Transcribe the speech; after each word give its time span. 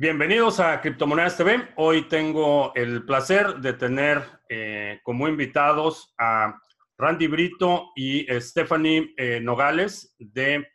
Bienvenidos 0.00 0.60
a 0.60 0.80
Criptomonedas 0.80 1.36
TV. 1.36 1.74
Hoy 1.76 2.08
tengo 2.08 2.74
el 2.74 3.04
placer 3.04 3.56
de 3.56 3.74
tener 3.74 4.24
eh, 4.48 4.98
como 5.02 5.28
invitados 5.28 6.14
a 6.16 6.58
Randy 6.96 7.26
Brito 7.26 7.90
y 7.94 8.26
Stephanie 8.40 9.12
eh, 9.18 9.40
Nogales 9.42 10.16
de 10.18 10.66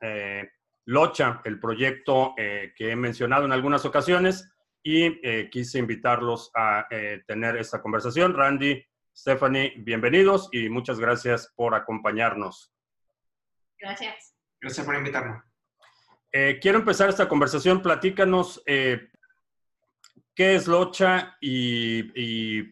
eh, 0.00 0.48
Locha, 0.84 1.40
el 1.44 1.58
proyecto 1.58 2.36
que 2.36 2.92
he 2.92 2.94
mencionado 2.94 3.46
en 3.46 3.52
algunas 3.52 3.84
ocasiones 3.84 4.48
y 4.80 5.48
quise 5.50 5.80
invitarlos 5.80 6.52
a 6.54 6.86
tener 7.26 7.56
esta 7.56 7.82
conversación. 7.82 8.34
Randy, 8.34 8.80
Stephanie, 9.12 9.74
bienvenidos 9.78 10.48
y 10.52 10.68
muchas 10.68 11.00
gracias 11.00 11.52
por 11.56 11.74
acompañarnos. 11.74 12.72
Gracias. 13.76 14.36
Gracias 14.60 14.86
por 14.86 14.94
invitarnos. 14.94 15.49
Eh, 16.32 16.58
quiero 16.60 16.78
empezar 16.78 17.08
esta 17.08 17.28
conversación. 17.28 17.82
Platícanos 17.82 18.62
eh, 18.66 19.08
qué 20.34 20.54
es 20.54 20.68
Locha 20.68 21.36
y, 21.40 22.62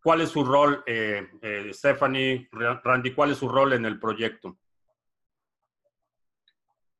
cuál 0.00 0.20
es 0.20 0.30
su 0.30 0.44
rol, 0.44 0.84
eh, 0.86 1.26
Stephanie, 1.72 2.48
Randy, 2.52 3.12
cuál 3.14 3.32
es 3.32 3.38
su 3.38 3.48
rol 3.48 3.72
en 3.72 3.86
el 3.86 3.98
proyecto. 3.98 4.58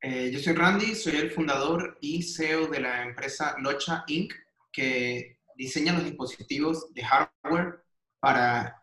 yo 0.02 0.38
soy 0.38 0.54
Randy, 0.54 0.94
soy 0.94 1.16
el 1.16 1.30
fundador 1.30 1.98
y 2.00 2.22
CEO 2.22 2.66
de 2.66 2.80
la 2.80 3.02
empresa 3.04 3.56
Locha 3.58 4.04
Inc., 4.08 4.34
que 4.72 5.38
diseña 5.54 5.92
los 5.92 6.04
dispositivos 6.04 6.92
de 6.92 7.04
hardware 7.04 7.84
para 8.18 8.82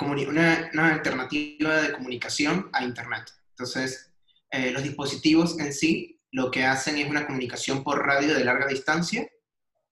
una, 0.00 0.70
una 0.72 0.94
alternativa 0.94 1.82
de 1.82 1.92
comunicación 1.92 2.68
a 2.72 2.82
Internet. 2.82 3.30
Entonces, 3.50 4.07
eh, 4.50 4.70
los 4.70 4.82
dispositivos 4.82 5.58
en 5.58 5.72
sí 5.72 6.20
lo 6.30 6.50
que 6.50 6.64
hacen 6.64 6.96
es 6.96 7.08
una 7.08 7.26
comunicación 7.26 7.82
por 7.82 8.06
radio 8.06 8.34
de 8.34 8.44
larga 8.44 8.66
distancia 8.66 9.28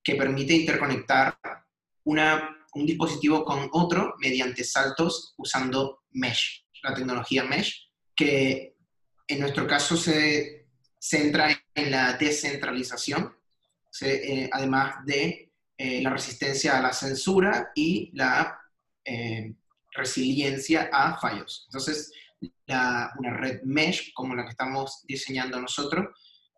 que 0.03 0.15
permite 0.15 0.55
interconectar 0.55 1.39
una, 2.05 2.57
un 2.75 2.87
dispositivo 2.87 3.45
con 3.45 3.69
otro 3.73 4.15
mediante 4.19 4.65
saltos 4.65 5.35
usando 5.37 6.05
mesh, 6.13 6.65
la 6.83 6.95
tecnología 6.95 7.45
mesh, 7.45 7.91
que 8.15 8.77
en 9.27 9.41
nuestro 9.41 9.67
caso 9.67 9.97
se 9.97 10.69
centra 10.99 11.49
en 11.75 11.91
la 11.91 12.13
descentralización, 12.15 13.35
eh, 14.03 14.49
además 14.53 15.05
de 15.05 15.53
eh, 15.77 16.03
la 16.03 16.11
resistencia 16.11 16.79
a 16.79 16.83
la 16.83 16.93
censura 16.93 17.73
y 17.75 18.11
la 18.15 18.61
resiliencia 19.93 20.91
a 20.93 21.17
fallos. 21.19 21.65
Entonces, 21.69 22.13
una 22.69 23.37
red 23.37 23.63
mesh 23.65 24.13
como 24.15 24.35
la 24.35 24.45
que 24.45 24.51
estamos 24.51 25.03
diseñando 25.07 25.61
nosotros 25.61 26.07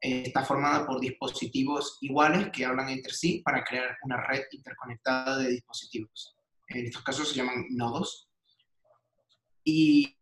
eh, 0.00 0.25
está 0.27 0.45
formada 0.45 0.86
por 0.86 1.00
dispositivos 1.00 1.98
iguales 2.03 2.50
que 2.53 2.64
hablan 2.64 2.89
entre 2.89 3.12
sí 3.12 3.42
para 3.45 3.64
crear 3.64 3.97
una 4.03 4.17
red 4.17 4.45
interconectada 4.53 5.39
de 5.39 5.50
dispositivos. 5.50 6.36
En 6.69 6.86
estos 6.86 7.03
casos 7.03 7.28
se 7.28 7.34
llaman 7.34 7.67
nodos. 7.70 8.28
Y, 9.64 10.14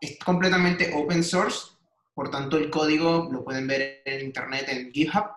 es 0.00 0.18
completamente 0.18 0.92
open 0.94 1.24
source, 1.24 1.68
por 2.14 2.30
tanto 2.30 2.58
el 2.58 2.68
código 2.68 3.28
lo 3.32 3.42
pueden 3.42 3.66
ver 3.66 4.02
en 4.04 4.26
internet 4.26 4.68
en 4.68 4.92
GitHub, 4.92 5.30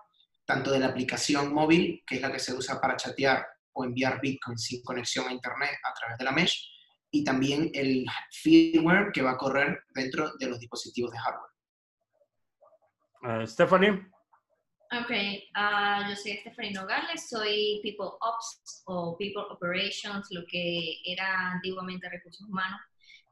tanto 0.44 0.70
de 0.70 0.80
la 0.80 0.88
aplicación 0.88 1.54
móvil, 1.54 2.02
que 2.06 2.16
es 2.16 2.20
la 2.20 2.30
que 2.30 2.38
se 2.38 2.52
usa 2.52 2.78
para 2.78 2.96
chatear 2.96 3.46
o 3.72 3.84
enviar 3.84 4.20
Bitcoin 4.20 4.58
sin 4.58 4.82
conexión 4.82 5.26
a 5.26 5.32
internet 5.32 5.78
a 5.84 5.94
través 5.94 6.18
de 6.18 6.24
la 6.24 6.32
mesh, 6.32 6.68
y 7.10 7.24
también 7.24 7.70
el 7.74 8.04
firmware 8.30 9.12
que 9.12 9.22
va 9.22 9.32
a 9.32 9.36
correr 9.36 9.84
dentro 9.94 10.36
de 10.38 10.48
los 10.48 10.58
dispositivos 10.58 11.10
de 11.12 11.18
hardware. 11.18 11.50
Uh, 13.22 13.46
Stephanie. 13.46 14.06
Ok, 14.90 15.10
uh, 15.10 16.08
yo 16.08 16.16
soy 16.16 16.38
Stephanie 16.38 16.72
Nogales, 16.72 17.28
soy 17.28 17.80
People 17.82 18.16
Ops 18.20 18.82
o 18.86 19.16
People 19.18 19.44
Operations, 19.50 20.28
lo 20.30 20.44
que 20.46 20.98
era 21.04 21.52
antiguamente 21.52 22.08
recursos 22.08 22.48
humanos, 22.48 22.80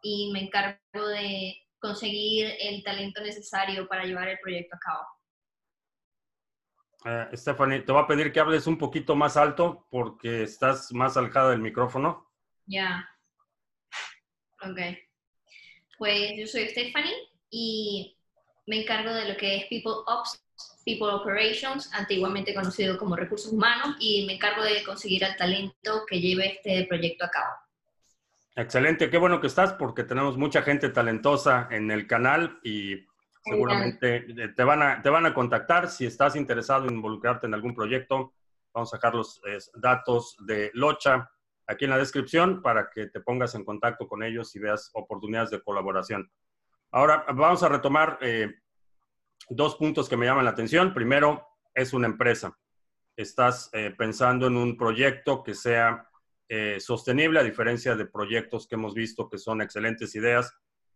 y 0.03 0.31
me 0.33 0.43
encargo 0.43 1.09
de 1.09 1.57
conseguir 1.79 2.53
el 2.61 2.83
talento 2.83 3.23
necesario 3.23 3.87
para 3.89 4.05
llevar 4.05 4.29
el 4.29 4.39
proyecto 4.41 4.77
a 4.77 4.79
cabo. 4.79 5.07
Uh, 7.05 7.37
Stephanie, 7.37 7.81
te 7.81 7.93
voy 7.93 8.03
a 8.03 8.07
pedir 8.07 8.33
que 8.33 8.41
hables 8.41 8.67
un 8.67 8.77
poquito 8.77 9.15
más 9.15 9.37
alto 9.37 9.87
porque 9.91 10.43
estás 10.43 10.93
más 10.93 11.17
alejada 11.17 11.51
del 11.51 11.61
micrófono. 11.61 12.29
Ya. 12.67 13.09
Ok. 14.71 14.79
Pues 15.99 16.33
yo 16.37 16.47
soy 16.47 16.69
Stephanie 16.69 17.15
y 17.51 18.17
me 18.67 18.83
encargo 18.83 19.13
de 19.15 19.29
lo 19.29 19.37
que 19.37 19.57
es 19.57 19.65
People 19.67 20.03
Ops, 20.07 20.43
People 20.85 21.09
Operations, 21.09 21.93
antiguamente 21.95 22.55
conocido 22.55 22.99
como 22.99 23.17
recursos 23.17 23.53
humanos, 23.53 23.97
y 24.01 24.27
me 24.27 24.35
encargo 24.35 24.63
de 24.63 24.83
conseguir 24.85 25.25
el 25.25 25.37
talento 25.37 26.05
que 26.09 26.21
lleve 26.21 26.55
este 26.55 26.87
proyecto 26.89 27.25
a 27.25 27.31
cabo. 27.31 27.55
Excelente, 28.57 29.11
qué 29.11 29.19
bueno 29.19 29.41
que 29.41 29.47
estás 29.47 29.75
porque 29.75 30.05
tenemos 30.05 30.37
mucha 30.37 30.63
gente 30.63 30.89
talentosa 30.89 31.69
en 31.71 31.91
el 31.91 32.07
canal 32.07 32.59
y 32.63 33.05
seguramente 33.45 34.27
te 34.57 34.65
van, 34.65 34.83
a, 34.83 35.03
te 35.03 35.11
van 35.11 35.27
a 35.27 35.35
contactar 35.35 35.89
si 35.89 36.07
estás 36.07 36.37
interesado 36.37 36.87
en 36.87 36.95
involucrarte 36.95 37.47
en 37.47 37.55
algún 37.55 37.75
proyecto. 37.75 38.33
Vamos 38.73 38.93
a 38.93 38.97
dejar 38.97 39.15
los 39.15 39.41
eh, 39.47 39.59
datos 39.75 40.37
de 40.41 40.71
Locha 40.75 41.31
aquí 41.67 41.85
en 41.85 41.91
la 41.91 41.99
descripción 41.99 42.63
para 42.63 42.91
que 42.91 43.07
te 43.07 43.21
pongas 43.21 43.55
en 43.55 43.65
contacto 43.65 44.07
con 44.07 44.23
ellos 44.23 44.55
y 44.55 44.59
veas 44.59 44.91
oportunidades 44.95 45.51
de 45.51 45.63
colaboración. 45.63 46.31
Ahora 46.93 47.25
vamos 47.35 47.63
a 47.63 47.69
retomar 47.69 48.19
eh, 48.21 48.55
dos 49.51 49.77
puntos 49.77 50.09
que 50.09 50.17
me 50.17 50.27
llaman 50.27 50.45
la 50.45 50.53
atención. 50.53 50.95
Primero, 50.95 51.47
es 51.75 51.93
una 51.93 52.07
empresa. 52.07 52.57
Estás 53.17 53.71
eh, 53.73 53.95
pensando 53.97 54.47
en 54.47 54.57
un 54.57 54.77
proyecto 54.77 55.43
que 55.43 55.55
sea 55.55 56.09
eh, 56.49 56.79
sostenible, 56.79 57.41
a 57.41 57.45
diferencia 57.45 57.97
de 57.97 58.07
proyectos 58.07 58.69
que 58.69 58.77
hemos 58.77 58.95
visto 58.95 59.29
que 59.29 59.39
son 59.39 59.61
excelentes 59.61 60.15
ideas, 60.15 60.55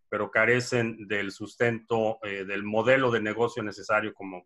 pero 0.08 0.30
carecen 0.30 1.06
del 1.06 1.30
sustento, 1.30 2.18
del 2.22 2.64
modelo 2.64 3.12
de 3.12 3.20
negocio 3.20 3.62
necesario 3.62 4.12
como 4.12 4.44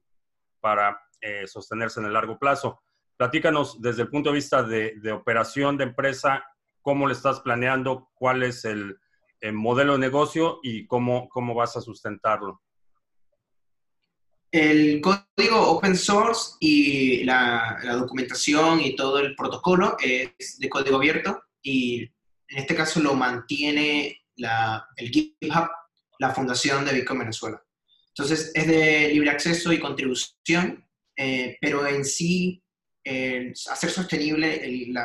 para 0.60 1.00
sostenerse 1.46 2.00
en 2.00 2.06
el 2.06 2.12
largo 2.12 2.38
plazo. 2.38 2.82
Platícanos 3.16 3.80
desde 3.80 4.02
el 4.02 4.08
punto 4.08 4.30
de 4.30 4.34
vista 4.34 4.62
de, 4.62 5.12
operación 5.12 5.76
de 5.76 5.84
empresa, 5.84 6.44
cómo 6.82 7.06
le 7.06 7.14
estás 7.14 7.40
planeando, 7.40 8.10
cuál 8.14 8.42
es 8.42 8.64
el, 8.64 8.98
modelo 9.52 9.92
de 9.92 9.98
negocio 9.98 10.58
y 10.62 10.86
cómo, 10.86 11.28
cómo 11.28 11.54
vas 11.54 11.76
a 11.76 11.82
sustentarlo. 11.82 12.62
El 14.50 15.02
código 15.02 15.60
open 15.68 15.96
source 15.96 16.56
y 16.60 17.24
la, 17.24 17.78
documentación 17.98 18.80
y 18.80 18.96
todo 18.96 19.18
el 19.18 19.36
protocolo 19.36 19.96
es 20.02 20.58
de 20.58 20.70
código 20.70 20.96
abierto 20.96 21.42
y 21.62 22.04
en 22.48 22.58
este 22.58 22.74
caso 22.74 23.00
lo 23.00 23.14
mantiene 23.14 24.22
el 24.96 25.08
GitHub, 25.10 25.68
la 26.18 26.30
Fundación 26.30 26.84
de 26.84 26.94
Bitcoin 26.94 27.18
Venezuela. 27.18 27.62
Entonces 28.08 28.50
es 28.54 28.66
de 28.66 29.10
libre 29.12 29.30
acceso 29.30 29.72
y 29.72 29.80
contribución, 29.80 30.88
eh, 31.16 31.58
pero 31.60 31.86
en 31.86 32.04
sí 32.04 32.63
hacer 33.04 33.90
sostenible 33.90 34.64
el, 34.64 34.96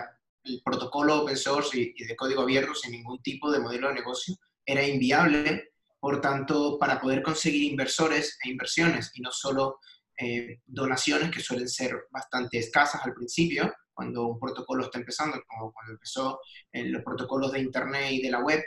protocolo 0.63 1.21
open 1.21 1.37
source 1.37 1.77
y, 1.77 2.03
de 2.03 2.15
código 2.15 2.41
abierto 2.41 2.73
sin 2.73 2.91
ningún 2.91 3.21
tipo 3.21 3.51
de 3.51 3.59
modelo 3.59 3.89
de 3.89 3.95
negocio 3.95 4.35
era 4.65 4.85
inviable. 4.85 5.71
Por 5.99 6.21
tanto, 6.21 6.79
para 6.79 6.99
poder 6.99 7.21
conseguir 7.21 7.63
inversores 7.63 8.37
e 8.43 8.49
inversiones 8.49 9.11
y 9.15 9.21
no 9.21 9.31
solo 9.31 9.79
eh, 10.17 10.61
donaciones 10.65 11.29
que 11.29 11.41
suelen 11.41 11.67
ser 11.67 12.05
bastante 12.09 12.57
escasas 12.57 13.05
al 13.05 13.13
principio, 13.13 13.73
cuando 13.93 14.27
un 14.27 14.39
protocolo 14.39 14.85
está 14.85 14.97
empezando, 14.97 15.41
como 15.45 15.73
cuando 15.73 15.93
empezó 15.93 16.39
eh, 16.71 16.85
los 16.85 17.03
protocolos 17.03 17.51
de 17.51 17.59
Internet 17.59 18.11
y 18.11 18.21
de 18.21 18.31
la 18.31 18.39
web, 18.39 18.63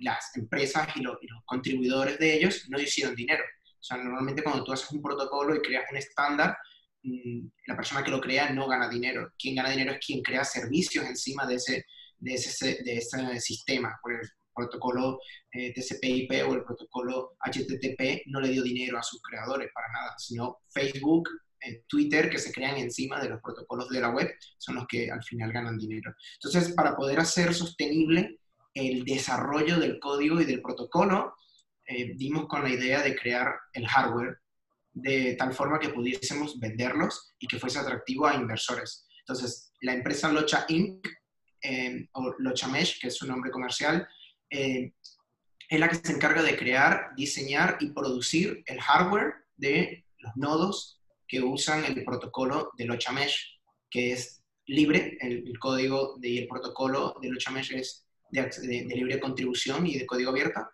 las 0.00 0.36
empresas 0.36 0.88
y, 0.96 1.00
los 1.00 1.16
contribuidores 1.44 2.18
de 2.18 2.34
ellos 2.34 2.66
no 2.68 2.78
hicieron 2.78 3.14
dinero. 3.14 3.42
O 3.64 3.82
sea, 3.82 3.96
normalmente 3.96 4.42
cuando 4.42 4.64
tú 4.64 4.72
haces 4.72 4.90
un 4.90 5.00
protocolo 5.02 5.54
y 5.54 5.60
creas 5.60 5.90
un 5.90 5.96
estándar, 5.96 6.56
la 7.66 7.76
persona 7.76 8.02
que 8.02 8.10
lo 8.10 8.20
crea 8.20 8.50
no 8.50 8.66
gana 8.66 8.88
dinero. 8.88 9.32
Quien 9.38 9.54
gana 9.54 9.70
dinero 9.70 9.92
es 9.92 10.04
quien 10.04 10.22
crea 10.22 10.44
servicios 10.44 11.04
encima 11.06 11.46
de 11.46 11.56
ese, 11.56 11.84
de 12.18 12.34
ese, 12.34 12.82
de 12.82 12.96
ese 12.96 13.40
sistema. 13.40 13.98
Por 14.02 14.14
el 14.14 14.28
protocolo 14.54 15.20
eh, 15.52 15.72
TCP/IP 15.72 16.48
o 16.48 16.54
el 16.54 16.64
protocolo 16.64 17.36
HTTP 17.40 18.22
no 18.26 18.40
le 18.40 18.48
dio 18.48 18.62
dinero 18.62 18.98
a 18.98 19.02
sus 19.02 19.20
creadores 19.22 19.68
para 19.72 19.92
nada, 19.92 20.14
sino 20.18 20.58
Facebook, 20.72 21.28
eh, 21.60 21.82
Twitter, 21.86 22.30
que 22.30 22.38
se 22.38 22.52
crean 22.52 22.76
encima 22.78 23.20
de 23.20 23.28
los 23.28 23.40
protocolos 23.40 23.88
de 23.90 24.00
la 24.00 24.10
web, 24.10 24.34
son 24.58 24.76
los 24.76 24.86
que 24.86 25.10
al 25.10 25.22
final 25.22 25.52
ganan 25.52 25.78
dinero. 25.78 26.14
Entonces, 26.34 26.74
para 26.74 26.96
poder 26.96 27.20
hacer 27.20 27.54
sostenible 27.54 28.40
el 28.74 29.04
desarrollo 29.04 29.78
del 29.78 29.98
código 30.00 30.40
y 30.40 30.44
del 30.44 30.62
protocolo, 30.62 31.34
eh, 31.86 32.14
dimos 32.16 32.46
con 32.46 32.62
la 32.62 32.70
idea 32.70 33.02
de 33.02 33.14
crear 33.14 33.54
el 33.72 33.86
hardware 33.86 34.38
de 34.96 35.34
tal 35.34 35.52
forma 35.52 35.78
que 35.78 35.90
pudiésemos 35.90 36.58
venderlos 36.58 37.34
y 37.38 37.46
que 37.46 37.58
fuese 37.58 37.78
atractivo 37.78 38.26
a 38.26 38.34
inversores. 38.34 39.06
Entonces, 39.20 39.70
la 39.82 39.92
empresa 39.92 40.32
Locha 40.32 40.64
Inc., 40.68 41.06
eh, 41.62 42.08
o 42.12 42.34
Locha 42.38 42.68
Mesh, 42.68 42.98
que 42.98 43.08
es 43.08 43.14
su 43.14 43.26
nombre 43.26 43.50
comercial, 43.50 44.08
eh, 44.48 44.92
es 45.68 45.80
la 45.80 45.88
que 45.88 45.96
se 45.96 46.12
encarga 46.12 46.42
de 46.42 46.56
crear, 46.56 47.10
diseñar 47.14 47.76
y 47.80 47.90
producir 47.90 48.62
el 48.66 48.80
hardware 48.80 49.34
de 49.56 50.06
los 50.18 50.32
nodos 50.36 51.02
que 51.28 51.42
usan 51.42 51.84
el 51.84 52.02
protocolo 52.02 52.70
de 52.78 52.86
Locha 52.86 53.12
Mesh, 53.12 53.60
que 53.90 54.12
es 54.12 54.42
libre, 54.66 55.18
el, 55.20 55.58
código 55.58 56.18
y 56.22 56.38
el 56.38 56.48
protocolo 56.48 57.16
de 57.20 57.28
Locha 57.28 57.50
Mesh 57.50 57.72
es 57.72 58.06
de, 58.30 58.84
libre 58.86 59.20
contribución 59.20 59.86
y 59.86 59.98
de 59.98 60.06
código 60.06 60.30
abierto, 60.30 60.66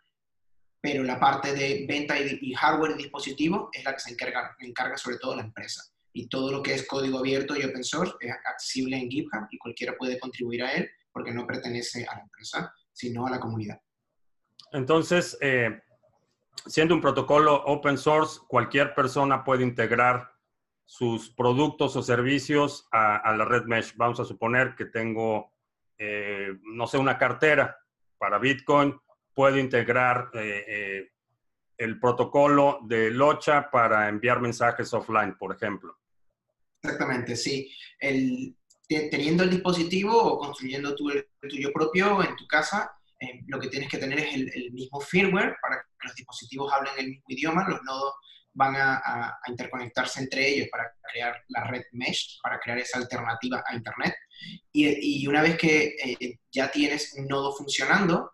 pero 0.82 1.04
la 1.04 1.18
parte 1.18 1.54
de 1.54 1.86
venta 1.88 2.18
y, 2.18 2.52
hardware 2.54 2.90
y 2.92 3.04
dispositivo 3.04 3.70
es 3.72 3.84
la 3.84 3.94
que 3.94 4.00
se 4.00 4.10
encarga, 4.10 4.56
encarga 4.58 4.96
sobre 4.96 5.16
todo 5.18 5.36
la 5.36 5.42
empresa. 5.42 5.84
Y 6.12 6.28
todo 6.28 6.50
lo 6.50 6.60
que 6.60 6.74
es 6.74 6.86
código 6.88 7.20
abierto 7.20 7.56
y 7.56 7.64
open 7.64 7.84
source 7.84 8.12
es 8.20 8.32
accesible 8.32 8.96
en 8.96 9.08
GitHub 9.08 9.46
y 9.50 9.58
cualquiera 9.58 9.96
puede 9.96 10.18
contribuir 10.18 10.64
a 10.64 10.72
él 10.72 10.90
porque 11.12 11.32
no 11.32 11.46
pertenece 11.46 12.04
a 12.04 12.16
la 12.16 12.22
empresa, 12.22 12.74
sino 12.92 13.26
a 13.26 13.30
la 13.30 13.38
comunidad. 13.38 13.80
Entonces, 14.72 15.38
eh, 15.40 15.80
siendo 16.66 16.96
un 16.96 17.00
protocolo 17.00 17.62
open 17.64 17.96
source, 17.96 18.40
cualquier 18.48 18.92
persona 18.92 19.44
puede 19.44 19.62
integrar 19.62 20.32
sus 20.84 21.30
productos 21.30 21.94
o 21.94 22.02
servicios 22.02 22.88
a, 22.90 23.32
la 23.36 23.44
red 23.44 23.66
mesh. 23.66 23.94
Vamos 23.96 24.18
a 24.18 24.24
suponer 24.24 24.74
que 24.74 24.86
tengo, 24.86 25.52
eh, 25.96 26.58
no 26.64 26.88
sé, 26.88 26.98
una 26.98 27.16
cartera 27.16 27.78
para 28.18 28.38
Bitcoin, 28.38 28.98
puedo 29.34 29.58
integrar 29.58 30.30
eh, 30.34 31.10
el 31.78 31.98
protocolo 31.98 32.80
de 32.84 33.10
Locha 33.10 33.70
para 33.70 34.08
enviar 34.08 34.40
mensajes 34.40 34.92
offline, 34.94 35.36
por 35.36 35.54
ejemplo. 35.54 35.98
Exactamente, 36.82 37.36
sí. 37.36 37.70
Teniendo 38.88 39.44
el 39.44 39.50
dispositivo 39.50 40.16
o 40.16 40.38
construyendo 40.38 40.94
tu, 40.94 41.10
el 41.10 41.26
tuyo 41.40 41.72
propio 41.72 42.22
en 42.22 42.36
tu 42.36 42.46
casa, 42.46 42.92
eh, 43.22 43.40
lo 43.46 43.60
que 43.60 43.68
tienes 43.68 43.88
que 43.88 43.98
tener 43.98 44.18
es 44.18 44.34
el, 44.34 44.72
mismo 44.72 45.00
firmware 45.00 45.56
para 45.62 45.76
que 45.76 46.08
los 46.08 46.14
dispositivos 46.16 46.72
hablen 46.72 46.92
el 46.98 47.08
mismo 47.10 47.24
idioma, 47.28 47.68
los 47.68 47.82
nodos 47.84 48.14
van 48.54 48.74
a, 48.76 49.38
interconectarse 49.46 50.20
entre 50.20 50.46
ellos 50.46 50.68
para 50.70 50.92
crear 51.10 51.42
la 51.48 51.64
red 51.64 51.84
mesh, 51.92 52.38
para 52.42 52.58
crear 52.58 52.78
esa 52.78 52.98
alternativa 52.98 53.62
a 53.66 53.74
Internet. 53.74 54.14
Y, 54.72 55.26
una 55.26 55.40
vez 55.40 55.56
que 55.56 55.94
eh, 56.04 56.40
ya 56.50 56.70
tienes 56.70 57.14
un 57.16 57.28
nodo 57.28 57.54
funcionando, 57.54 58.32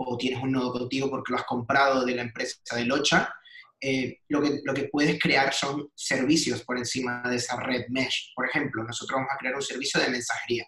o 0.00 0.16
tienes 0.16 0.42
un 0.42 0.52
nodo 0.52 0.72
contigo 0.72 1.10
porque 1.10 1.32
lo 1.32 1.38
has 1.38 1.44
comprado 1.44 2.04
de 2.04 2.14
la 2.14 2.22
empresa 2.22 2.76
de 2.76 2.84
Locha, 2.84 3.34
eh, 3.80 4.20
lo, 4.28 4.40
que, 4.40 4.60
lo 4.64 4.72
que 4.74 4.84
puedes 4.84 5.18
crear 5.20 5.52
son 5.52 5.90
servicios 5.94 6.62
por 6.62 6.78
encima 6.78 7.22
de 7.28 7.36
esa 7.36 7.58
red 7.60 7.86
mesh. 7.88 8.32
Por 8.34 8.46
ejemplo, 8.46 8.84
nosotros 8.84 9.16
vamos 9.16 9.30
a 9.32 9.38
crear 9.38 9.54
un 9.54 9.62
servicio 9.62 10.00
de 10.00 10.10
mensajería, 10.10 10.66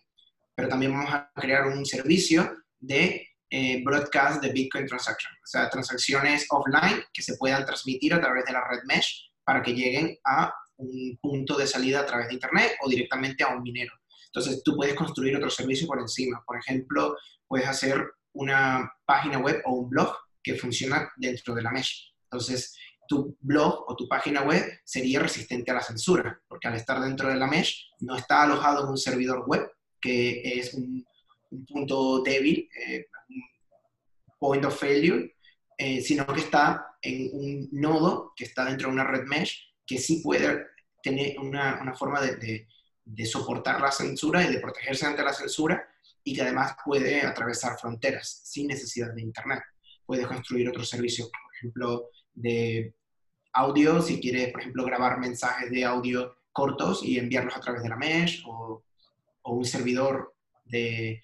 pero 0.55 0.69
también 0.69 0.93
vamos 0.93 1.13
a 1.13 1.31
crear 1.35 1.67
un 1.67 1.85
servicio 1.87 2.57
de 2.79 3.29
eh, 3.51 3.83
broadcast 3.85 4.43
de 4.43 4.53
Bitcoin 4.53 4.87
Transaction, 4.87 5.33
o 5.33 5.47
sea, 5.47 5.71
transacciones 5.71 6.47
offline 6.51 7.03
que 7.13 7.23
se 7.23 7.37
puedan 7.37 7.65
transmitir 7.65 8.15
a 8.15 8.21
través 8.21 8.45
de 8.45 8.53
la 8.53 8.67
red 8.69 8.81
mesh 8.85 9.31
para 9.45 9.63
que 9.63 9.75
lleguen 9.75 10.17
a 10.25 10.53
un 10.77 11.19
punto 11.21 11.57
de 11.57 11.67
salida 11.67 12.01
a 12.01 12.07
través 12.07 12.29
de 12.29 12.35
Internet 12.35 12.77
o 12.83 12.89
directamente 12.89 13.45
a 13.45 13.49
un 13.49 13.63
minero. 13.63 13.93
Entonces, 14.27 14.63
tú 14.65 14.77
puedes 14.77 14.95
construir 14.95 15.37
otro 15.37 15.51
servicio 15.51 15.87
por 15.87 15.99
encima. 15.99 16.43
Por 16.47 16.59
ejemplo, 16.59 17.17
puedes 17.49 17.67
hacer 17.67 18.13
una 18.33 18.93
página 19.05 19.39
web 19.39 19.63
o 19.65 19.75
un 19.75 19.91
blog 19.91 20.15
que 20.43 20.55
funciona 20.55 21.11
dentro 21.17 21.55
de 21.55 21.63
la 21.63 21.71
mesh. 21.71 22.15
Entonces, 22.25 22.77
tu 23.09 23.37
blog 23.41 23.85
o 23.89 23.97
tu 23.97 24.07
página 24.09 24.43
web 24.43 24.63
sería 24.85 25.21
resistente 25.21 25.71
a 25.71 25.75
la 25.75 25.83
censura, 25.83 26.41
porque 26.47 26.69
al 26.69 26.77
estar 26.77 27.01
dentro 27.01 27.29
de 27.29 27.35
la 27.35 27.47
mesh 27.47 27.91
no 28.01 28.17
está 28.17 28.43
alojado 28.43 28.85
en 28.85 28.91
un 28.91 28.99
servidor 28.99 29.45
web, 29.47 29.69
que 30.01 30.41
es 30.45 30.75
un, 30.75 31.05
punto 31.67 32.23
débil, 32.23 32.69
eh, 32.87 33.07
un 33.29 33.43
point 34.39 34.65
of 34.65 34.79
failure, 34.79 35.35
eh, 35.77 36.01
sino 36.01 36.25
que 36.27 36.41
está 36.41 36.97
en 37.03 37.31
un 37.33 37.69
nodo 37.73 38.33
que 38.37 38.45
está 38.45 38.65
dentro 38.65 38.89
de 38.89 38.95
una 38.95 39.05
red 39.05 39.25
mesh 39.25 39.75
que 39.85 39.99
sí 39.99 40.21
puede 40.23 40.67
tener 41.03 41.39
una, 41.39 41.93
forma 41.95 42.21
de, 42.21 42.69
soportar 43.27 43.81
la 43.81 43.91
censura 43.91 44.45
y 44.45 44.53
de 44.53 44.61
protegerse 44.61 45.07
ante 45.07 45.25
la 45.25 45.33
censura 45.33 45.85
y 46.31 46.35
que 46.35 46.43
además 46.43 46.77
puede 46.85 47.23
atravesar 47.23 47.77
fronteras 47.77 48.43
sin 48.45 48.69
necesidad 48.69 49.13
de 49.13 49.21
Internet. 49.21 49.65
Puede 50.07 50.25
construir 50.29 50.69
otros 50.69 50.89
servicios, 50.89 51.29
por 51.29 51.57
ejemplo, 51.57 52.11
de 52.33 52.95
audio, 53.53 54.01
si 54.01 54.21
quieres, 54.21 54.53
por 54.53 54.61
ejemplo, 54.61 54.85
grabar 54.85 55.19
mensajes 55.19 55.69
de 55.73 55.85
audio 55.85 56.37
cortos 56.53 57.03
y 57.03 57.19
enviarlos 57.19 57.57
a 57.57 57.61
través 57.61 57.83
de 57.83 57.89
la 57.89 57.97
mesh 57.97 58.45
o, 58.47 58.85
un 59.43 59.65
servidor 59.65 60.37
de, 60.67 61.21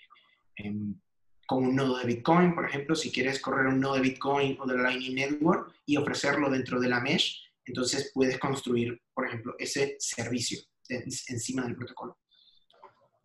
em, 0.56 1.00
con 1.46 1.64
un 1.64 1.76
nodo 1.76 1.98
de 1.98 2.06
Bitcoin, 2.06 2.52
por 2.52 2.68
ejemplo, 2.68 2.96
si 2.96 3.12
quieres 3.12 3.38
correr 3.38 3.68
un 3.68 3.78
nodo 3.78 3.94
de 3.94 4.00
Bitcoin 4.00 4.58
o 4.58 4.66
de 4.66 4.76
la 4.76 4.90
Lightning 4.90 5.14
Network 5.14 5.72
y 5.86 5.98
ofrecerlo 5.98 6.50
dentro 6.50 6.80
de 6.80 6.88
la 6.88 6.98
mesh, 6.98 7.44
entonces 7.64 8.10
puedes 8.12 8.38
construir, 8.38 9.00
por 9.14 9.28
ejemplo, 9.28 9.54
ese 9.56 9.94
servicio 10.00 10.58
encima 10.88 11.62
del 11.62 11.76
protocolo. 11.76 12.18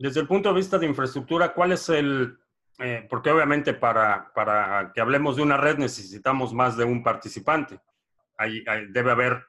Desde 0.02 0.22
el 0.22 0.28
punto 0.28 0.50
de 0.50 0.56
vista 0.56 0.78
de 0.80 0.88
infraestructura, 0.88 1.54
¿cuál 1.54 1.74
es 1.74 1.88
el, 1.90 2.38
eh, 2.80 3.06
porque 3.10 3.30
obviamente 3.30 3.74
para, 3.74 4.32
para 4.34 4.92
que 4.94 5.02
hablemos 5.02 5.36
de 5.36 5.44
una 5.44 5.58
red 5.58 5.78
necesitamos 5.78 6.54
más 6.54 6.76
de 6.76 6.86
un 6.86 7.04
participante 7.04 7.80
debe 8.90 9.12
haber 9.12 9.46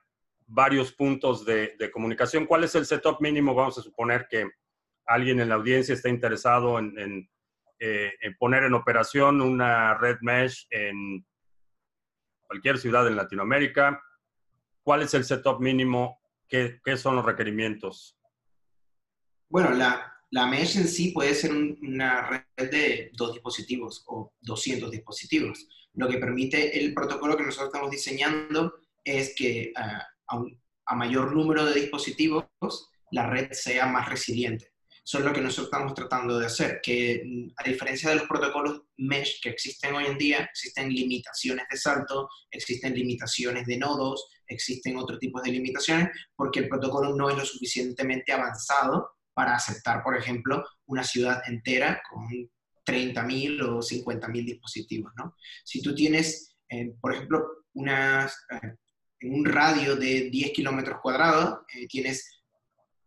varios 0.46 0.92
puntos 0.92 1.44
de, 1.44 1.90
comunicación. 1.92 2.46
¿Cuál 2.46 2.64
es 2.64 2.74
el 2.74 2.86
setup 2.86 3.20
mínimo? 3.20 3.54
Vamos 3.54 3.78
a 3.78 3.82
suponer 3.82 4.26
que 4.28 4.48
alguien 5.06 5.40
en 5.40 5.48
la 5.48 5.54
audiencia 5.56 5.94
está 5.94 6.08
interesado 6.08 6.78
en, 6.78 7.28
eh, 7.78 8.12
poner 8.38 8.64
en 8.64 8.74
operación 8.74 9.40
una 9.40 9.94
red 9.94 10.18
mesh 10.20 10.66
en 10.70 11.26
cualquier 12.46 12.78
ciudad 12.78 13.06
en 13.08 13.16
Latinoamérica. 13.16 14.02
¿Cuál 14.82 15.02
es 15.02 15.14
el 15.14 15.24
setup 15.24 15.60
mínimo? 15.60 16.20
¿Qué, 16.46 16.80
son 16.96 17.16
los 17.16 17.24
requerimientos? 17.24 18.18
Bueno, 19.48 19.70
la, 19.70 20.11
la, 20.32 20.46
mesh 20.46 20.76
en 20.76 20.88
sí 20.88 21.12
puede 21.12 21.34
ser 21.34 21.52
una 21.52 22.28
red 22.28 22.70
de 22.70 23.10
dos 23.14 23.34
dispositivos 23.34 24.02
o 24.06 24.32
200 24.40 24.90
dispositivos. 24.90 25.66
Lo 25.94 26.08
que 26.08 26.18
permite 26.18 26.78
el 26.78 26.94
protocolo 26.94 27.36
que 27.36 27.44
nosotros 27.44 27.68
estamos 27.68 27.90
diseñando 27.90 28.74
es 29.04 29.34
que 29.36 29.72
ah, 29.76 30.06
a, 30.86 30.96
mayor 30.96 31.34
número 31.34 31.64
de 31.64 31.80
dispositivos 31.80 32.44
la 33.10 33.28
red 33.28 33.52
sea 33.52 33.86
más 33.86 34.08
resiliente. 34.08 34.72
Eso 35.04 35.18
es 35.18 35.24
lo 35.24 35.32
que 35.32 35.40
nosotros 35.40 35.66
estamos 35.66 35.94
tratando 35.94 36.38
de 36.38 36.46
hacer, 36.46 36.80
que 36.82 37.22
mm, 37.24 37.50
a 37.56 37.68
diferencia 37.68 38.10
de 38.10 38.16
los 38.16 38.28
protocolos 38.28 38.82
mesh 38.98 39.40
que 39.42 39.50
existen 39.50 39.94
hoy 39.94 40.06
en 40.06 40.16
día, 40.16 40.38
existen 40.38 40.88
limitaciones 40.88 41.66
de 41.70 41.76
salto, 41.76 42.28
existen 42.50 42.94
limitaciones 42.94 43.66
de 43.66 43.78
nodos, 43.78 44.28
existen 44.46 44.96
otro 44.96 45.18
tipo 45.18 45.40
de 45.42 45.50
limitaciones, 45.50 46.08
porque 46.36 46.60
el 46.60 46.68
protocolo 46.68 47.14
no 47.16 47.30
es 47.30 47.36
lo 47.36 47.44
suficientemente 47.44 48.32
avanzado 48.32 49.10
para 49.34 49.54
aceptar, 49.54 50.02
por 50.02 50.16
ejemplo, 50.16 50.64
una 50.86 51.04
ciudad 51.04 51.42
entera 51.46 52.02
con 52.10 52.28
30.000 52.84 53.62
o 53.62 53.78
50.000 53.78 54.44
dispositivos. 54.44 55.12
¿no? 55.16 55.36
Si 55.64 55.82
tú 55.82 55.94
tienes, 55.94 56.56
eh, 56.68 56.92
por 57.00 57.14
ejemplo, 57.14 57.66
unas, 57.74 58.32
eh, 58.50 58.76
en 59.20 59.34
un 59.34 59.44
radio 59.44 59.96
de 59.96 60.30
10 60.30 60.52
kilómetros 60.52 61.00
cuadrados, 61.00 61.60
eh, 61.74 61.86
tienes 61.86 62.42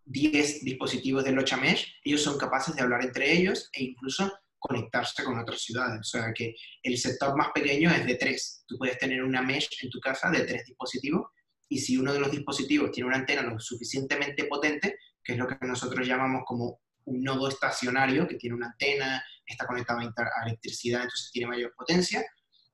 10 0.06 0.64
dispositivos 0.64 1.24
de 1.24 1.32
Locha 1.32 1.58
Mesh, 1.58 2.00
ellos 2.04 2.22
son 2.22 2.38
capaces 2.38 2.76
de 2.76 2.82
hablar 2.82 3.04
entre 3.04 3.32
ellos 3.32 3.70
e 3.74 3.84
incluso 3.84 4.32
conectarse 4.60 5.24
con 5.24 5.38
otras 5.38 5.62
ciudades. 5.62 6.00
O 6.00 6.04
sea 6.04 6.34
que 6.34 6.56
el 6.82 6.98
setup 6.98 7.36
más 7.36 7.50
pequeño 7.54 7.92
es 7.92 8.06
de 8.06 8.16
3. 8.16 8.64
Tú 8.68 8.78
puedes 8.78 8.98
tener 8.98 9.24
una 9.24 9.42
mesh 9.42 9.70
en 9.82 9.90
tu 9.90 10.00
casa 10.00 10.30
de 10.32 10.44
3 10.44 10.66
dispositivos 10.66 11.28
y 11.70 11.80
si 11.80 11.98
uno 11.98 12.14
de 12.14 12.20
los 12.20 12.32
dispositivos 12.32 12.92
tiene 12.92 13.08
una 13.08 13.18
antena 13.18 13.44
lo 13.44 13.60
suficientemente 13.60 14.46
potente, 14.46 14.98
que 15.26 15.34
es 15.34 15.40
lo 15.40 15.48
que 15.48 15.58
nosotros 15.62 16.08
llamamos 16.08 16.44
como 16.46 16.80
un 17.06 17.24
nodo 17.24 17.50
estacionario, 17.50 18.28
que 18.28 18.36
tiene 18.36 18.56
una 18.56 18.68
antena, 18.68 19.24
está 19.46 19.66
conectado 19.66 20.00
a 20.00 20.46
electricidad, 20.46 21.02
entonces 21.02 21.32
tiene 21.32 21.50
mayor 21.50 21.74
potencia, 21.76 22.24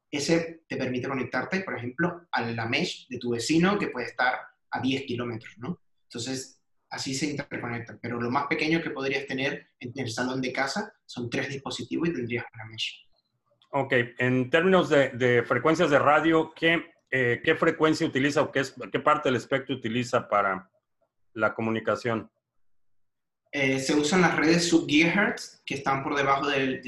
ese 0.09 0.63
te 0.67 0.75
permite 0.75 1.07
conectarte, 1.07 1.61
por 1.61 1.77
ejemplo, 1.77 2.27
a 2.31 2.41
la 2.41 2.65
mesh 2.65 3.07
de 3.07 3.17
tu 3.17 3.31
vecino 3.31 3.79
que 3.79 3.87
puede 3.87 4.07
estar 4.07 4.35
a 4.69 4.81
10 4.81 5.03
kilómetros, 5.03 5.53
¿no? 5.57 5.79
Entonces, 6.03 6.61
así 6.89 7.13
se 7.13 7.27
interconectan. 7.27 7.97
Pero 8.01 8.19
lo 8.19 8.29
más 8.29 8.47
pequeño 8.47 8.81
que 8.81 8.89
podrías 8.89 9.25
tener 9.25 9.69
en 9.79 9.93
el 9.95 10.11
salón 10.11 10.41
de 10.41 10.51
casa 10.51 10.93
son 11.05 11.29
tres 11.29 11.47
dispositivos 11.47 12.09
y 12.09 12.13
tendrías 12.13 12.45
una 12.53 12.65
mesh. 12.65 13.07
Ok, 13.71 13.93
en 14.17 14.49
términos 14.49 14.89
de, 14.89 15.43
frecuencias 15.47 15.89
de 15.89 15.99
radio, 15.99 16.53
¿qué, 16.53 16.91
eh, 17.09 17.41
¿qué, 17.41 17.55
frecuencia 17.55 18.05
utiliza 18.05 18.41
o 18.41 18.51
qué, 18.51 18.59
es, 18.59 18.75
qué 18.91 18.99
parte 18.99 19.29
del 19.29 19.37
espectro 19.37 19.73
utiliza 19.75 20.27
para 20.27 20.69
la 21.33 21.53
comunicación? 21.53 22.29
Eh, 23.51 23.79
se 23.79 23.93
usan 23.93 24.21
las 24.21 24.35
redes 24.35 24.69
sub-gigahertz, 24.69 25.61
que 25.65 25.75
están 25.75 26.03
por 26.03 26.15
debajo 26.15 26.47
del, 26.47 26.81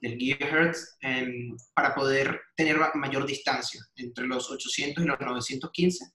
gigahertz 0.00 0.96
em, 1.02 1.56
para 1.74 1.94
poder 1.94 2.40
tener 2.56 2.78
mayor 2.94 3.26
distancia 3.26 3.80
entre 3.96 4.26
los 4.26 4.50
800 4.50 5.04
y 5.04 5.06
los 5.06 5.20
915. 5.20 6.12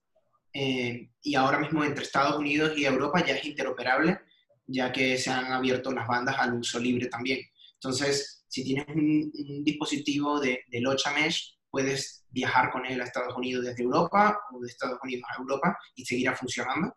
Em, 0.51 1.09
y 1.21 1.35
ahora 1.35 1.59
mismo 1.59 1.83
entre 1.83 2.03
Estados 2.03 2.37
Unidos 2.37 2.77
y 2.77 2.85
Europa 2.85 3.23
ya 3.25 3.35
es 3.35 3.45
interoperable, 3.45 4.19
ya 4.67 4.91
que 4.91 5.17
se 5.17 5.29
han 5.29 5.51
abierto 5.51 5.91
las 5.91 6.07
bandas 6.07 6.37
al 6.39 6.55
uso 6.55 6.79
libre 6.79 7.07
también. 7.07 7.39
Entonces, 7.75 8.45
si 8.47 8.63
tienes 8.63 8.87
un, 8.87 9.31
dispositivo 9.63 10.39
de, 10.39 10.63
de 10.67 10.81
Locha 10.81 11.11
Mesh, 11.13 11.57
puedes 11.69 12.25
viajar 12.29 12.71
con 12.71 12.85
él 12.85 12.99
a 12.99 13.05
Estados 13.05 13.35
Unidos 13.35 13.65
desde 13.65 13.83
Europa 13.83 14.39
o 14.51 14.59
de 14.59 14.67
Estados 14.67 14.99
Unidos 15.03 15.23
a 15.29 15.41
Europa 15.41 15.77
y 15.95 16.05
seguirá 16.05 16.35
funcionando. 16.35 16.95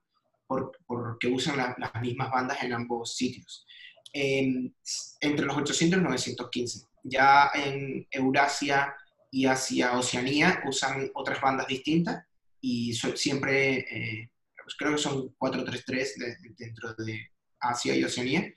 Porque 0.48 1.28
usan 1.28 1.56
las 1.56 2.02
mismas 2.02 2.30
bandas 2.30 2.62
en 2.62 2.72
ambos 2.72 3.14
sitios. 3.14 3.66
entre 4.12 5.44
los 5.44 5.56
800 5.56 5.98
y 5.98 6.02
915. 6.02 6.86
Ya 7.04 7.50
en 7.54 8.06
Eurasia 8.10 8.94
y 9.30 9.46
hacia 9.46 9.96
Oceanía 9.96 10.62
usan 10.66 11.10
otras 11.14 11.40
bandas 11.40 11.66
distintas 11.66 12.24
y 12.60 12.92
siempre, 12.94 13.78
eh, 13.78 14.30
pues 14.62 14.74
creo 14.76 14.92
que 14.92 14.98
son 14.98 15.28
433 15.38 16.14
dentro 16.56 16.94
de 16.94 17.30
Asia 17.60 17.94
y 17.94 18.04
Oceanía, 18.04 18.52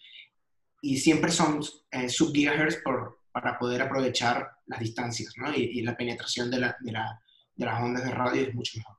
y 0.81 0.98
siempre 0.98 1.31
son 1.31 1.62
eh, 1.91 2.10
sub-gigahertz 2.10 2.81
para 3.31 3.60
poder 3.60 3.81
aprovechar 3.81 4.50
las 4.65 4.79
distancias, 4.79 5.33
¿no? 5.38 5.53
y, 5.53 5.81
la 5.81 5.95
penetración 5.95 6.50
de, 6.50 6.60
la, 6.60 6.75
de, 6.79 6.91
la, 6.91 7.21
de, 7.55 7.65
las 7.65 7.81
ondas 7.81 8.03
de 8.03 8.12
radio 8.12 8.41
es 8.41 8.53
mucho 8.53 8.77
mejor. 8.79 8.98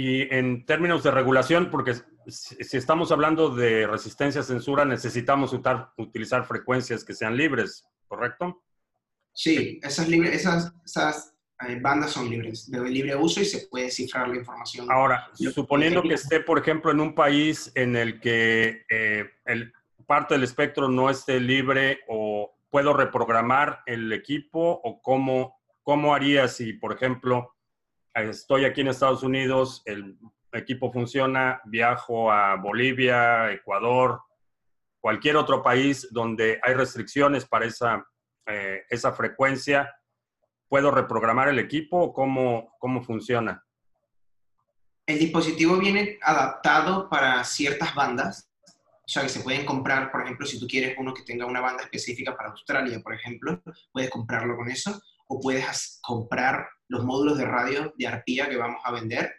Y 0.00 0.34
en 0.34 0.64
términos 0.64 1.02
de 1.02 1.10
regulación, 1.10 1.70
porque 1.70 1.94
si 2.26 2.76
estamos 2.78 3.12
hablando 3.12 3.50
de 3.50 3.86
resistencia 3.86 4.40
a 4.40 4.44
censura, 4.44 4.86
necesitamos 4.86 5.54
utilizar 5.98 6.46
frecuencias 6.46 7.04
que 7.04 7.12
sean 7.12 7.36
libres, 7.36 7.84
¿correcto? 8.08 8.62
Sí, 9.34 9.78
esas, 9.82 10.08
libres, 10.08 10.32
esas, 10.32 10.72
esas 10.86 11.34
eh, 11.68 11.78
bandas 11.82 12.12
son 12.12 12.30
libres, 12.30 12.70
de 12.70 12.80
libre 12.88 13.14
uso 13.14 13.42
y 13.42 13.44
se 13.44 13.66
puede 13.66 13.90
cifrar 13.90 14.28
la 14.28 14.36
información. 14.36 14.90
Ahora, 14.90 15.28
suponiendo 15.34 16.02
que 16.02 16.14
esté, 16.14 16.40
por 16.40 16.58
ejemplo, 16.58 16.90
en 16.90 17.00
un 17.00 17.14
país 17.14 17.70
en 17.74 17.94
el 17.94 18.20
que 18.20 18.86
eh, 18.88 19.28
el, 19.44 19.70
parte 20.06 20.32
del 20.32 20.44
espectro 20.44 20.88
no 20.88 21.10
esté 21.10 21.38
libre 21.40 22.00
o 22.08 22.56
puedo 22.70 22.94
reprogramar 22.94 23.82
el 23.84 24.10
equipo 24.14 24.80
o 24.82 25.02
cómo, 25.02 25.60
cómo 25.82 26.14
haría 26.14 26.48
si, 26.48 26.72
por 26.72 26.94
ejemplo, 26.94 27.54
estoy 28.14 28.64
aquí 28.64 28.80
en 28.80 28.88
Estados 28.88 29.22
Unidos, 29.22 29.82
el 29.86 30.16
equipo 30.52 30.92
funciona, 30.92 31.60
viajo 31.64 32.32
a 32.32 32.56
Bolivia, 32.56 33.52
Ecuador, 33.52 34.22
cualquier 35.00 35.36
otro 35.36 35.62
país 35.62 36.08
donde 36.10 36.60
hay 36.62 36.74
restricciones 36.74 37.46
para 37.46 37.66
esa 37.66 38.06
eh, 38.50 38.84
esa 38.88 39.12
frecuencia, 39.12 39.94
¿puedo 40.68 40.90
reprogramar 40.90 41.48
el 41.48 41.58
equipo 41.58 42.12
cómo, 42.12 42.74
cómo 42.80 43.02
funciona? 43.02 43.64
El 45.06 45.18
dispositivo 45.18 45.76
viene 45.76 46.18
adaptado 46.22 47.08
para 47.08 47.44
ciertas 47.44 47.94
bandas, 47.94 48.50
o 48.66 49.08
sea 49.08 49.22
que 49.22 49.28
se 49.28 49.40
pueden 49.40 49.64
comprar, 49.64 50.10
por 50.10 50.22
ejemplo, 50.22 50.46
si 50.46 50.58
tú 50.58 50.66
quieres 50.66 50.96
uno 50.98 51.14
que 51.14 51.22
tenga 51.22 51.46
una 51.46 51.60
banda 51.60 51.84
específica 51.84 52.36
para 52.36 52.50
Australia, 52.50 53.00
por 53.00 53.14
ejemplo, 53.14 53.62
puedes 53.92 54.10
comprarlo 54.10 54.56
con 54.56 54.68
eso, 54.68 55.00
o 55.28 55.40
puedes 55.40 56.00
comprar 56.02 56.68
los 56.90 57.04
módulos 57.04 57.38
de 57.38 57.44
radio 57.44 57.94
de 57.96 58.06
arpía 58.08 58.48
que 58.48 58.56
vamos 58.56 58.80
a 58.84 58.90
vender 58.90 59.32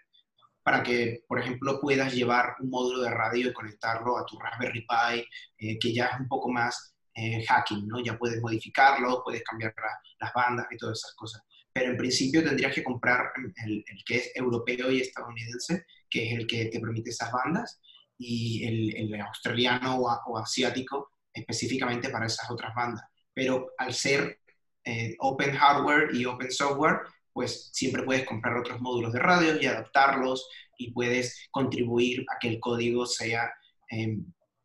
para 0.64 0.82
que, 0.82 1.24
por 1.28 1.40
ejemplo, 1.40 1.80
puedas 1.82 2.14
llevar 2.14 2.56
un 2.62 2.70
módulo 2.70 3.02
de 3.02 3.10
radio 3.10 3.50
y 3.50 3.54
conectarlo 3.54 4.18
a 4.18 4.26
tu 4.26 4.40
Raspberry 4.40 4.82
Pi, 4.82 5.26
eh, 5.58 5.78
que 5.78 5.94
ya 5.94 6.06
es 6.06 6.20
un 6.20 6.28
poco 6.28 6.50
más 6.50 6.96
eh, 7.14 7.44
hacking, 7.46 7.88
¿no? 7.88 8.00
Ya 8.00 8.18
puedes 8.18 8.42
modificarlo, 8.42 9.22
puedes 9.24 9.44
cambiar 9.44 9.74
las 10.20 10.34
bandas 10.34 10.68
y 10.72 10.78
todas 10.78 11.00
esas 11.00 11.14
cosas. 11.16 11.42
Pero 11.74 11.92
en 11.92 11.98
principio 11.98 12.44
tendrías 12.44 12.74
que 12.74 12.84
comprar 12.84 13.34
el, 13.66 13.84
que 14.06 14.16
es 14.16 14.32
europeo 14.36 14.90
y 14.92 15.02
estadounidense, 15.02 15.86
que 16.10 16.28
es 16.28 16.40
el 16.40 16.48
que 16.48 16.66
te 16.66 16.80
permite 16.80 17.10
esas 17.10 17.32
bandas, 17.32 17.82
y 18.18 18.64
el, 18.98 19.20
australiano 19.20 19.98
o, 19.98 20.38
asiático 20.38 21.12
específicamente 21.34 22.10
para 22.10 22.28
esas 22.28 22.50
otras 22.50 22.74
bandas. 22.74 23.04
Pero 23.34 23.72
al 23.78 23.94
ser 23.94 24.40
eh, 24.86 25.16
open 25.20 25.56
hardware 25.56 26.16
y 26.16 26.26
open 26.26 26.52
software, 26.52 27.02
pues 27.34 27.70
siempre 27.74 28.04
puedes 28.04 28.26
comprar 28.26 28.58
otros 28.58 28.80
módulos 28.82 29.14
de 29.14 29.20
radio 29.20 29.62
y 29.62 29.66
adaptarlos 29.66 30.50
y 30.78 30.92
puedes 30.92 31.48
contribuir 31.52 32.26
a 32.30 32.40
que 32.40 32.50
el 32.50 32.60
código 32.60 33.06
sea 33.06 33.52
eh, 33.90 34.18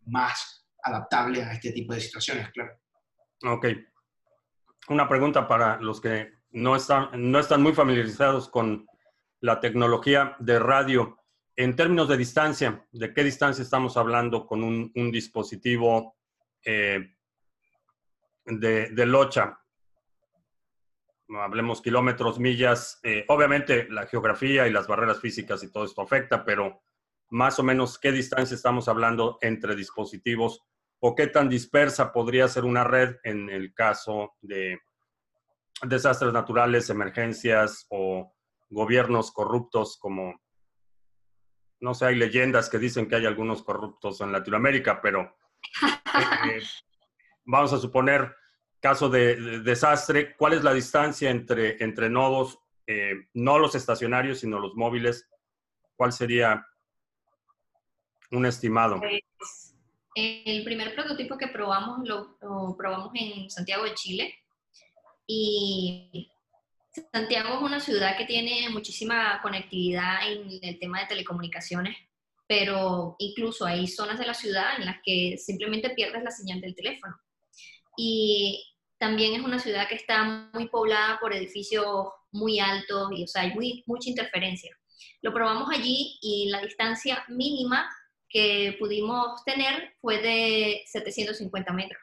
más 0.06 0.66
adaptable 0.82 1.42
a 1.42 1.52
este 1.52 1.73
tipo 1.73 1.92
de 1.92 2.00
situaciones, 2.00 2.50
claro. 2.50 2.78
Ok. 3.44 3.66
Una 4.88 5.08
pregunta 5.08 5.46
para 5.46 5.80
los 5.80 6.00
que 6.00 6.32
no 6.52 6.76
están, 6.76 7.11
no 7.30 7.38
están 7.38 7.62
muy 7.62 7.73
familiarizados 7.73 8.49
con 8.49 8.87
la 9.40 9.61
tecnología 9.61 10.37
de 10.38 10.58
radio. 10.58 11.18
En 11.56 11.75
términos 11.75 12.08
de 12.08 12.16
distancia, 12.16 12.87
¿de 12.92 13.12
qué 13.12 13.25
distancia 13.25 13.62
estamos 13.62 13.96
hablando 13.96 14.46
con 14.46 14.62
un, 14.62 15.11
dispositivo 15.11 16.16
eh, 16.64 17.14
de, 18.44 19.06
locha? 19.06 19.58
Hablemos 21.28 21.83
kilómetros, 21.83 22.38
millas. 22.38 23.00
Eh, 23.02 23.25
obviamente 23.28 23.88
la 23.90 24.06
geografía 24.06 24.66
y 24.66 24.73
las 24.73 24.87
barreras 24.87 25.21
físicas 25.21 25.62
y 25.62 25.73
todo 25.73 25.85
esto 25.85 26.02
afecta, 26.02 26.45
pero 26.45 26.83
más 27.30 27.59
o 27.59 27.62
menos 27.62 27.99
qué 27.99 28.12
distancia 28.12 28.54
estamos 28.54 28.88
hablando 28.88 29.38
entre 29.40 29.75
dispositivos 29.75 30.62
o 31.00 31.14
qué 31.14 31.26
tan 31.26 31.49
dispersa 31.49 32.12
podría 32.12 32.49
ser 32.49 32.64
una 32.64 32.85
red 32.85 33.16
en 33.25 33.50
el 33.50 33.75
caso 33.75 34.35
de 34.40 34.78
desastres 35.83 36.33
naturales, 36.33 36.88
emergencias 36.90 37.87
o 37.90 38.35
gobiernos 38.71 39.33
corruptos 39.33 39.99
como, 39.99 40.40
no 41.80 41.95
sé, 41.95 42.06
hay 42.06 42.16
leyendas 42.16 42.68
que 42.71 42.78
dicen 42.78 43.09
que 43.09 43.16
hay 43.16 43.26
algunos 43.26 43.62
corruptos 43.62 44.21
en 44.21 44.33
Latinoamérica, 44.33 45.00
pero 45.00 45.37
eh, 46.50 46.62
vamos 47.45 47.73
a 47.73 47.78
suponer 47.78 48.35
caso 48.87 49.09
de, 49.09 49.61
desastre, 49.62 50.37
¿cuál 50.37 50.52
es 50.52 50.62
la 50.62 50.73
distancia 50.73 51.28
entre, 51.28 51.83
entre 51.83 52.09
nodos, 52.09 52.61
eh, 52.87 53.26
no 53.35 53.59
los 53.59 53.75
estacionarios, 53.75 54.38
sino 54.38 54.61
los 54.61 54.76
móviles? 54.76 55.28
¿Cuál 55.97 56.12
sería 56.12 56.64
un 58.31 58.47
estimado? 58.47 59.00
Pues, 59.00 59.75
el 60.14 60.62
primer 60.62 60.95
prototipo 60.95 61.37
que 61.37 61.49
probamos 61.49 62.09
lo, 62.09 62.37
probamos 62.76 63.11
en 63.14 63.50
Santiago 63.50 63.83
de 63.83 63.95
Chile 63.95 64.35
y 65.26 66.31
Santiago 67.12 67.57
es 67.57 67.62
una 67.62 67.81
ciudad 67.81 68.16
que 68.16 68.25
tiene 68.25 68.69
muchísima 68.71 69.40
conectividad 69.43 70.31
en 70.31 70.61
el 70.62 70.78
tema 70.78 71.00
de 71.00 71.09
telecomunicaciones, 71.09 71.97
pero 72.47 73.16
incluso 73.19 73.66
hay 73.66 73.88
zonas 73.88 74.21
de 74.21 74.26
la 74.26 74.35
ciudad 74.35 74.78
en 74.78 74.87
las 74.87 74.99
que 75.05 75.37
simplemente 75.38 75.90
pierdes 75.90 76.23
la 76.23 76.31
señal 76.31 76.61
del 76.61 76.76
teléfono. 76.76 77.16
Y 77.97 78.75
también 78.98 79.34
es 79.34 79.44
una 79.44 79.58
ciudad 79.58 79.88
que 79.88 79.94
está 79.94 80.48
muy 80.52 80.68
poblada 80.68 81.18
por 81.20 81.34
edificios 81.34 81.86
muy 82.32 82.58
altos 82.58 83.10
y, 83.12 83.24
o 83.24 83.26
sea, 83.26 83.42
hay 83.42 83.54
muy, 83.54 83.82
mucha 83.86 84.10
interferencia. 84.10 84.76
Lo 85.22 85.32
probamos 85.32 85.68
allí 85.70 86.18
y 86.22 86.48
la 86.50 86.60
distancia 86.60 87.24
mínima 87.28 87.88
que 88.28 88.76
pudimos 88.78 89.44
tener 89.44 89.94
fue 90.00 90.20
de 90.20 90.82
750 90.86 91.72
metros. 91.72 92.02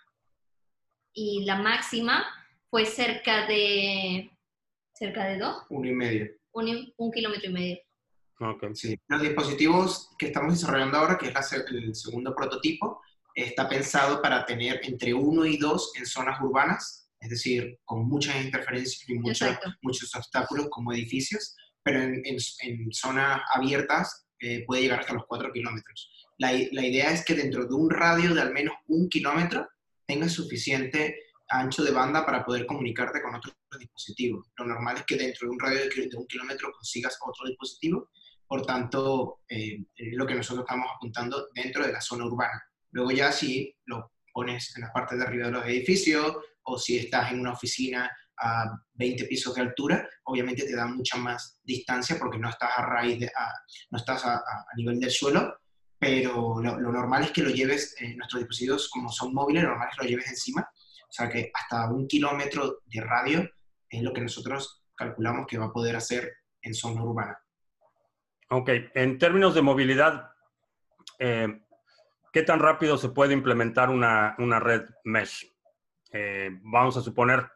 Y 1.13 1.45
la 1.45 1.57
máxima 1.57 2.25
fue 2.69 2.85
cerca 2.85 3.45
de... 3.47 4.31
¿Cerca 4.93 5.25
de 5.25 5.39
dos? 5.39 5.63
Uno 5.69 5.87
y 5.87 5.93
medio. 5.93 6.31
Un, 6.51 7.11
kilómetro 7.11 7.49
y 7.49 7.53
medio. 7.53 7.77
Okay. 8.39 8.75
Sí. 8.75 8.99
Los 9.07 9.21
dispositivos 9.21 10.11
que 10.17 10.27
estamos 10.27 10.53
desarrollando 10.53 10.97
ahora, 10.97 11.17
que 11.17 11.27
es 11.27 11.53
el 11.53 11.95
segundo 11.95 12.35
prototipo, 12.35 13.01
está 13.33 13.67
pensado 13.67 14.21
para 14.21 14.45
tener 14.45 14.79
entre 14.83 15.13
uno 15.13 15.45
y 15.45 15.57
dos 15.57 15.91
en 15.97 16.05
zonas 16.05 16.39
urbanas, 16.41 17.09
es 17.19 17.29
decir, 17.29 17.79
con 17.85 18.07
muchas 18.07 18.43
interferencias 18.43 19.07
y 19.09 19.13
muchos, 19.15 19.57
muchos 19.81 20.15
obstáculos 20.15 20.67
como 20.69 20.93
edificios, 20.93 21.55
pero 21.81 22.01
en, 22.01 22.21
en, 22.25 22.91
zonas 22.91 23.41
abiertas 23.53 24.27
eh, 24.39 24.63
puede 24.65 24.83
llegar 24.83 24.99
hasta 24.99 25.13
los 25.13 25.25
4 25.27 25.51
kilómetros. 25.51 26.11
La, 26.37 26.51
la, 26.71 26.85
idea 26.85 27.11
es 27.11 27.23
que 27.23 27.33
dentro 27.33 27.65
de 27.65 27.73
un 27.73 27.89
radio 27.89 28.33
de 28.33 28.41
al 28.41 28.53
menos 28.53 28.75
un 28.87 29.07
kilómetro 29.09 29.67
tengas 30.05 30.33
suficiente 30.33 31.17
ancho 31.49 31.83
de 31.83 31.91
banda 31.91 32.25
para 32.25 32.43
poder 32.43 32.65
comunicarte 32.65 33.21
con 33.21 33.35
otros 33.35 33.55
dispositivos. 33.79 34.47
Lo 34.57 34.65
normal 34.65 34.97
es 34.97 35.03
que 35.03 35.15
dentro 35.15 35.47
de 35.47 35.53
un 35.53 35.59
radio 35.59 35.79
de 35.79 36.17
un 36.17 36.27
kilómetro 36.27 36.71
consigas 36.71 37.17
otro 37.21 37.47
dispositivo, 37.47 38.09
por 38.47 38.65
tanto, 38.65 39.39
eh, 39.49 39.83
lo 39.95 40.25
que 40.25 40.35
nosotros 40.35 40.65
estamos 40.65 40.87
apuntando 40.95 41.49
dentro 41.53 41.85
de 41.85 41.93
la 41.93 42.01
zona 42.01 42.25
urbana. 42.25 42.61
Luego 42.93 43.11
ya 43.11 43.31
si 43.31 43.75
lo 43.85 44.13
pones 44.31 44.75
en 44.75 44.83
la 44.83 44.93
parte 44.93 45.17
de 45.17 45.23
arriba 45.23 45.47
de 45.47 45.51
los 45.51 45.65
edificios 45.65 46.37
o 46.63 46.77
si 46.77 46.97
estás 46.97 47.31
en 47.31 47.41
una 47.41 47.53
oficina 47.53 48.09
a 48.39 48.65
20 48.93 49.25
pisos 49.25 49.53
de 49.55 49.61
altura, 49.61 50.07
obviamente 50.25 50.65
te 50.65 50.75
da 50.75 50.85
mucha 50.85 51.17
más 51.17 51.59
distancia 51.63 52.17
porque 52.19 52.37
no 52.37 52.49
estás 52.49 52.71
a 52.77 52.85
raíz 52.85 53.19
de, 53.19 53.31
no 53.91 53.97
estás 53.97 54.25
a, 54.25 54.41
nivel 54.75 54.99
del 54.99 55.11
suelo, 55.11 55.55
pero 55.99 56.61
lo, 56.61 56.77
normal 56.77 57.23
es 57.23 57.31
que 57.31 57.43
lo 57.43 57.49
lleves, 57.49 57.95
en 57.99 58.17
nuestros 58.17 58.41
dispositivos 58.41 58.89
como 58.89 59.09
son 59.09 59.33
móviles, 59.33 59.63
lo 59.63 59.69
normal 59.69 59.89
es 59.91 59.97
que 59.97 60.03
lo 60.03 60.09
lleves 60.09 60.29
encima, 60.29 60.61
o 60.61 61.11
sea 61.11 61.29
que 61.29 61.51
hasta 61.53 61.91
un 61.91 62.07
kilómetro 62.07 62.79
de 62.85 63.01
radio 63.01 63.49
es 63.89 64.01
lo 64.01 64.13
que 64.13 64.21
nosotros 64.21 64.83
calculamos 64.95 65.47
que 65.47 65.57
va 65.57 65.65
a 65.65 65.73
poder 65.73 65.95
hacer 65.95 66.31
en 66.61 66.73
zona 66.73 67.03
urbana. 67.03 67.37
Ok, 68.49 68.69
en 68.93 69.17
términos 69.17 69.55
de 69.55 69.61
movilidad, 69.61 70.31
eh, 71.19 71.62
¿qué 72.33 72.41
tan 72.41 72.59
rápido 72.59 72.97
se 72.97 73.09
puede 73.09 73.33
implementar 73.33 73.89
una, 73.89 74.35
una 74.39 74.59
red 74.59 74.89
mesh? 75.05 75.47
Eh, 76.11 76.49
vamos 76.63 76.97
a 76.97 77.01
suponer 77.01 77.47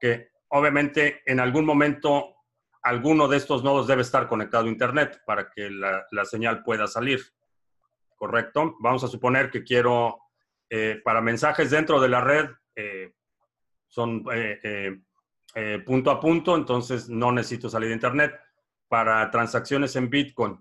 que 0.00 0.30
obviamente 0.48 1.22
en 1.26 1.38
algún 1.38 1.66
momento 1.66 2.34
alguno 2.82 3.28
de 3.28 3.36
estos 3.36 3.62
nodos 3.62 3.86
debe 3.86 4.02
estar 4.02 4.26
conectado 4.26 4.64
a 4.64 4.70
Internet 4.70 5.22
para 5.24 5.50
que 5.50 5.70
la, 5.70 6.24
señal 6.24 6.64
pueda 6.64 6.88
salir. 6.88 7.20
correcto. 8.16 8.76
Vamos 8.80 9.04
a 9.04 9.08
suponer 9.08 9.50
que 9.50 9.62
quiero, 9.62 10.18
eh, 10.68 11.00
para 11.04 11.20
mensajes 11.20 11.70
dentro 11.70 12.00
de 12.00 12.08
la 12.08 12.20
red, 12.20 12.48
eh, 12.74 13.12
son 13.86 14.24
punto 15.84 16.10
a 16.10 16.18
punto, 16.18 16.56
entonces 16.56 17.10
no 17.10 17.30
necesito 17.30 17.68
salir 17.68 17.88
de 17.88 17.94
Internet. 17.94 18.40
Para 18.88 19.30
transacciones 19.30 19.94
en 19.96 20.08
Bitcoin, 20.08 20.58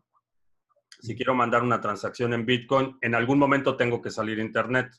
si 0.99 1.15
quiero 1.15 1.33
mandar 1.33 1.63
una 1.63 1.81
transacción 1.81 2.33
en 2.33 2.45
Bitcoin, 2.45 2.97
en 3.01 3.15
algún 3.15 3.39
momento 3.39 3.77
tengo 3.77 4.01
que 4.01 4.11
salir 4.11 4.39
a 4.39 4.43
Internet. 4.43 4.91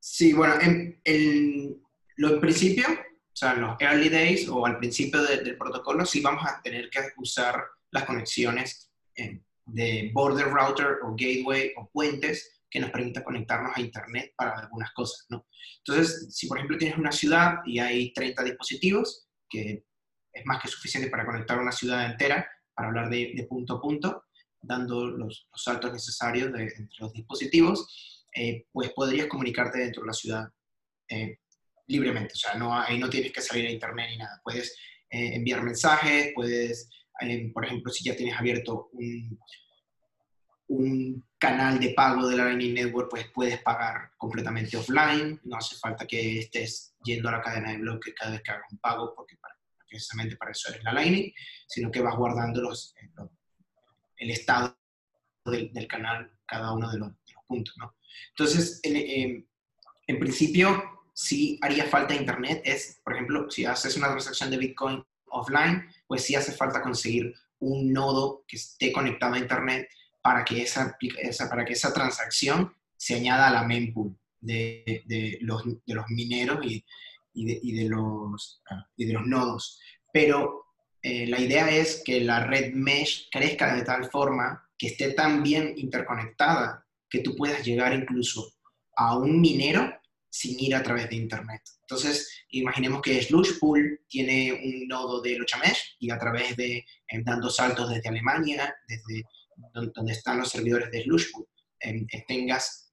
Sí, 0.00 0.32
bueno, 0.32 0.54
en, 0.60 1.00
en 1.04 2.40
principio, 2.40 2.86
o 2.88 3.36
sea, 3.36 3.52
en 3.52 3.60
los 3.62 3.76
early 3.80 4.08
days 4.08 4.48
o 4.48 4.64
al 4.64 4.78
principio 4.78 5.22
del 5.22 5.56
protocolo, 5.56 6.04
sí 6.04 6.20
vamos 6.20 6.44
a 6.44 6.60
tener 6.62 6.88
que 6.90 7.00
usar 7.16 7.62
las 7.90 8.04
conexiones 8.04 8.90
de 9.66 10.10
border 10.12 10.50
router 10.50 10.98
o 11.02 11.14
gateway 11.16 11.72
o 11.76 11.88
puentes 11.90 12.62
que 12.70 12.80
nos 12.80 12.90
permita 12.90 13.24
conectarnos 13.24 13.72
a 13.76 13.80
Internet 13.80 14.32
para 14.36 14.58
algunas 14.58 14.92
cosas, 14.92 15.26
¿no? 15.30 15.46
Entonces, 15.78 16.28
si 16.30 16.46
por 16.46 16.58
ejemplo 16.58 16.76
tienes 16.76 16.98
una 16.98 17.12
ciudad 17.12 17.56
y 17.64 17.78
hay 17.78 18.12
30 18.12 18.44
dispositivos, 18.44 19.28
que 19.48 19.84
es 20.32 20.46
más 20.46 20.62
que 20.62 20.68
suficiente 20.68 21.10
para 21.10 21.24
conectar 21.24 21.58
una 21.58 21.72
ciudad 21.72 22.10
entera, 22.10 22.46
para 22.74 22.88
hablar 22.88 23.08
de, 23.08 23.46
punto 23.48 23.76
a 23.76 23.80
punto, 23.80 24.24
dando 24.60 25.06
los, 25.06 25.48
saltos 25.54 25.92
necesarios 25.92 26.48
entre 26.48 26.74
los 26.98 27.12
dispositivos, 27.12 28.26
eh, 28.34 28.66
pues 28.72 28.90
podrías 28.92 29.26
comunicarte 29.26 29.78
dentro 29.78 30.02
de 30.02 30.06
la 30.06 30.12
ciudad 30.12 30.48
eh, 31.08 31.38
libremente. 31.86 32.34
O 32.34 32.36
sea, 32.36 32.54
no, 32.54 32.78
ahí 32.78 32.98
no 32.98 33.08
tienes 33.08 33.32
que 33.32 33.40
salir 33.40 33.66
a 33.66 33.72
internet 33.72 34.10
ni 34.10 34.18
nada. 34.18 34.40
Puedes 34.44 34.76
eh, 35.10 35.34
enviar 35.34 35.62
mensajes, 35.62 36.32
puedes, 36.34 36.88
por 37.52 37.64
ejemplo, 37.64 37.92
si 37.92 38.04
ya 38.04 38.14
tienes 38.14 38.38
abierto 38.38 38.90
un, 38.92 39.38
un 40.68 41.24
canal 41.38 41.80
de 41.80 41.90
pago 41.90 42.28
de 42.28 42.36
la 42.36 42.44
Lightning 42.44 42.74
Network, 42.74 43.08
pues 43.10 43.26
puedes 43.32 43.60
pagar 43.62 44.10
completamente 44.16 44.76
offline, 44.76 45.40
no 45.44 45.56
hace 45.56 45.76
falta 45.76 46.06
que 46.06 46.40
estés 46.40 46.94
yendo 47.04 47.28
a 47.28 47.32
la 47.32 47.42
cadena 47.42 47.72
de 47.72 47.78
bloques 47.78 48.14
cada 48.14 48.32
vez 48.32 48.42
que 48.42 48.50
hagas 48.50 48.70
un 48.70 48.78
pago, 48.78 49.14
porque 49.16 49.36
precisamente 49.88 50.36
para 50.36 50.52
eso 50.52 50.70
eres 50.70 50.84
la 50.84 50.92
Lightning, 50.92 51.32
sino 51.66 51.90
que 51.90 52.00
vas 52.00 52.16
guardando 52.16 52.60
los, 52.60 52.94
el 54.18 54.30
estado 54.30 54.76
del, 55.44 55.86
canal, 55.86 56.30
cada 56.46 56.72
uno 56.72 56.90
de 56.90 56.98
los, 56.98 57.12
puntos, 57.46 57.74
¿no? 57.78 57.94
Entonces, 58.30 58.80
en, 58.82 59.46
en, 60.06 60.18
principio, 60.18 60.82
si 61.14 61.58
haría 61.62 61.84
falta 61.84 62.14
internet, 62.14 62.60
es, 62.64 63.00
por 63.02 63.14
ejemplo, 63.14 63.50
si 63.50 63.64
haces 63.64 63.96
una 63.96 64.08
transacción 64.08 64.50
de 64.50 64.58
Bitcoin 64.58 65.02
offline, 65.30 65.88
pues 66.06 66.24
sí 66.24 66.34
hace 66.34 66.52
falta 66.52 66.82
conseguir 66.82 67.34
un 67.60 67.92
nodo 67.92 68.44
que 68.46 68.56
esté 68.56 68.92
conectado 68.92 69.34
a 69.34 69.38
internet 69.38 69.88
para 70.20 70.44
que 70.44 70.62
esa, 70.62 70.96
para 71.48 71.64
que 71.64 71.72
esa 71.72 71.92
transacción 71.92 72.74
se 72.96 73.14
añada 73.14 73.48
a 73.48 73.52
la 73.52 73.62
mempool 73.62 74.14
de, 74.40 75.02
de, 75.06 75.38
los, 75.40 75.64
de 75.64 75.94
los, 75.94 76.06
mineros 76.08 76.64
y, 76.64 76.84
y, 77.32 77.72
de, 77.72 77.88
los, 77.88 78.62
y 78.96 79.06
de 79.06 79.12
los 79.12 79.26
nodos. 79.26 79.80
Pero 80.12 80.66
eh, 81.02 81.26
la 81.26 81.40
idea 81.40 81.70
es 81.70 82.02
que 82.04 82.20
la 82.20 82.44
red 82.44 82.72
mesh 82.74 83.28
crezca 83.30 83.74
de 83.74 83.82
tal 83.82 84.10
forma 84.10 84.68
que 84.76 84.88
esté 84.88 85.12
tan 85.12 85.42
bien 85.42 85.74
interconectada 85.76 86.84
que 87.08 87.20
tú 87.20 87.36
puedas 87.36 87.64
llegar 87.64 87.94
incluso 87.94 88.52
a 88.96 89.16
un 89.16 89.40
minero 89.40 89.92
sin 90.28 90.58
ir 90.60 90.74
a 90.74 90.82
través 90.82 91.08
de 91.08 91.16
Internet. 91.16 91.62
Entonces, 91.82 92.44
imaginemos 92.50 93.00
que 93.00 93.22
Slushpool 93.22 94.00
tiene 94.08 94.52
un 94.52 94.88
nodo 94.88 95.22
de 95.22 95.38
Lochamesh 95.38 95.96
y 96.00 96.10
a 96.10 96.18
través 96.18 96.56
de, 96.56 96.78
eh, 96.78 97.22
dando 97.24 97.48
saltos 97.48 97.88
desde 97.90 98.08
Alemania, 98.08 98.74
desde 98.86 99.24
donde 99.72 100.12
están 100.12 100.38
los 100.38 100.50
servidores 100.50 100.90
de 100.90 101.02
Slushpool, 101.02 101.46
eh, 101.80 102.06
tengas 102.26 102.92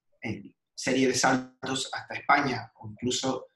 serie 0.74 1.08
de 1.08 1.14
saltos 1.14 1.88
hasta 1.92 2.14
España 2.14 2.72
o 2.80 2.90
incluso 2.90 3.46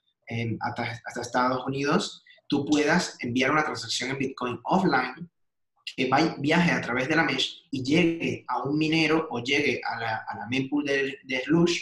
hasta, 0.60 1.00
hasta 1.04 1.22
Estados 1.22 1.66
Unidos, 1.66 2.22
tú 2.50 2.66
puedas 2.66 3.16
enviar 3.20 3.52
una 3.52 3.64
transacción 3.64 4.10
en 4.10 4.18
Bitcoin 4.18 4.58
offline 4.64 5.30
que 5.96 6.10
viaje 6.38 6.72
a 6.72 6.80
través 6.80 7.08
de 7.08 7.16
la 7.16 7.22
mesh 7.22 7.66
y 7.70 7.82
llegue 7.82 8.44
a 8.48 8.64
un 8.64 8.76
minero 8.76 9.28
o 9.30 9.40
llegue 9.40 9.80
a 9.84 9.98
la, 9.98 10.16
a 10.28 10.36
la 10.36 10.46
mempool 10.48 10.84
de, 10.84 11.18
de 11.22 11.40
Slush 11.44 11.80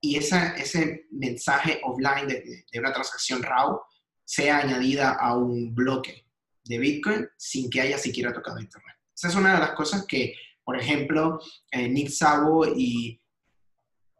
y 0.00 0.16
esa, 0.16 0.54
ese 0.56 1.06
mensaje 1.10 1.80
offline 1.82 2.28
de, 2.28 2.64
de, 2.70 2.78
una 2.78 2.92
transacción 2.92 3.42
RAW 3.42 3.80
sea 4.24 4.58
añadida 4.58 5.12
a 5.12 5.36
un 5.36 5.74
bloque 5.74 6.26
de 6.64 6.78
Bitcoin 6.78 7.28
sin 7.36 7.68
que 7.68 7.80
haya 7.80 7.98
siquiera 7.98 8.32
tocado 8.32 8.60
Internet. 8.60 8.96
Esa 9.14 9.28
es 9.28 9.34
una 9.34 9.54
de 9.54 9.60
las 9.60 9.72
cosas 9.72 10.06
que, 10.06 10.34
por 10.64 10.78
ejemplo, 10.78 11.40
eh, 11.70 11.88
Nick 11.88 12.10
Szabo 12.10 12.66
y, 12.66 13.20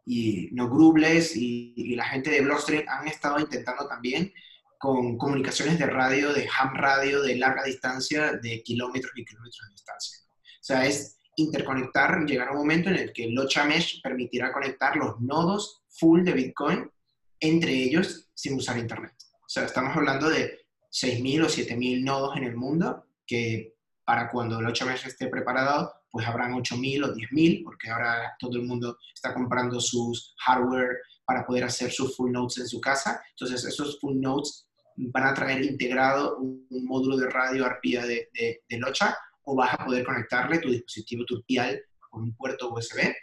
y 0.05 0.49
No 0.51 0.69
Grubles 0.69 1.35
y, 1.35 1.95
la 1.95 2.05
gente 2.05 2.29
de 2.29 2.41
Blockstream 2.41 2.85
han 2.87 3.07
estado 3.07 3.39
intentando 3.39 3.87
también 3.87 4.33
con 4.77 5.17
comunicaciones 5.17 5.79
de 5.79 5.87
radio, 5.87 6.33
de 6.33 6.47
ham 6.57 6.75
radio, 6.75 7.21
de 7.21 7.35
larga 7.35 7.63
distancia, 7.63 8.33
de 8.33 8.61
kilómetros 8.63 9.11
y 9.15 9.25
kilómetros 9.25 9.67
de 9.67 9.73
distancia. 9.73 10.17
O 10.23 10.63
sea, 10.67 10.85
es 10.85 11.17
interconectar, 11.37 12.25
llegar 12.25 12.49
a 12.49 12.51
un 12.51 12.57
momento 12.57 12.89
en 12.89 12.97
el 12.97 13.13
que 13.13 13.29
Locha 13.29 13.65
Mesh 13.65 14.01
permitirá 14.01 14.51
conectar 14.51 14.95
los 14.95 15.19
nodos 15.19 15.83
full 15.89 16.23
de 16.23 16.33
Bitcoin 16.33 16.91
entre 17.39 17.71
ellos 17.71 18.29
sin 18.33 18.55
usar 18.55 18.77
Internet. 18.77 19.13
O 19.33 19.49
sea, 19.49 19.65
estamos 19.65 19.95
hablando 19.95 20.29
de 20.29 20.65
6.000 20.91 21.43
o 21.43 21.47
7.000 21.47 22.03
nodos 22.03 22.37
en 22.37 22.43
el 22.43 22.55
mundo 22.55 23.05
que 23.25 23.75
para 24.03 24.29
cuando 24.31 24.61
Locha 24.61 24.85
Mesh 24.85 25.05
esté 25.05 25.27
preparado, 25.27 25.93
pues 26.09 26.25
habrán 26.25 26.53
8.000 26.53 27.05
o 27.05 27.13
10.000, 27.13 27.63
porque 27.63 27.89
ahora 27.89 28.35
todo 28.39 28.57
el 28.57 28.63
mundo 28.63 28.97
está 29.13 29.33
comprando 29.33 29.79
sus 29.79 30.33
hardware 30.45 30.97
para 31.25 31.45
poder 31.45 31.65
hacer 31.65 31.91
sus 31.91 32.15
full 32.15 32.31
nodes 32.31 32.57
en 32.57 32.67
su 32.67 32.79
casa. 32.79 33.21
Entonces, 33.31 33.65
esos 33.65 33.99
full 33.99 34.19
nodes 34.19 34.66
van 34.97 35.27
a 35.27 35.33
traer 35.33 35.63
integrado 35.63 36.37
un, 36.37 36.67
módulo 36.85 37.17
de 37.17 37.29
radio 37.29 37.65
arpía 37.65 38.05
de, 38.05 38.29
Locha 38.69 39.15
o 39.43 39.55
vas 39.55 39.73
a 39.73 39.85
poder 39.85 40.03
conectarle 40.03 40.59
tu 40.59 40.69
dispositivo 40.69 41.23
turpial 41.25 41.79
con 42.09 42.23
un 42.23 42.35
puerto 42.35 42.73
USB, 42.73 43.13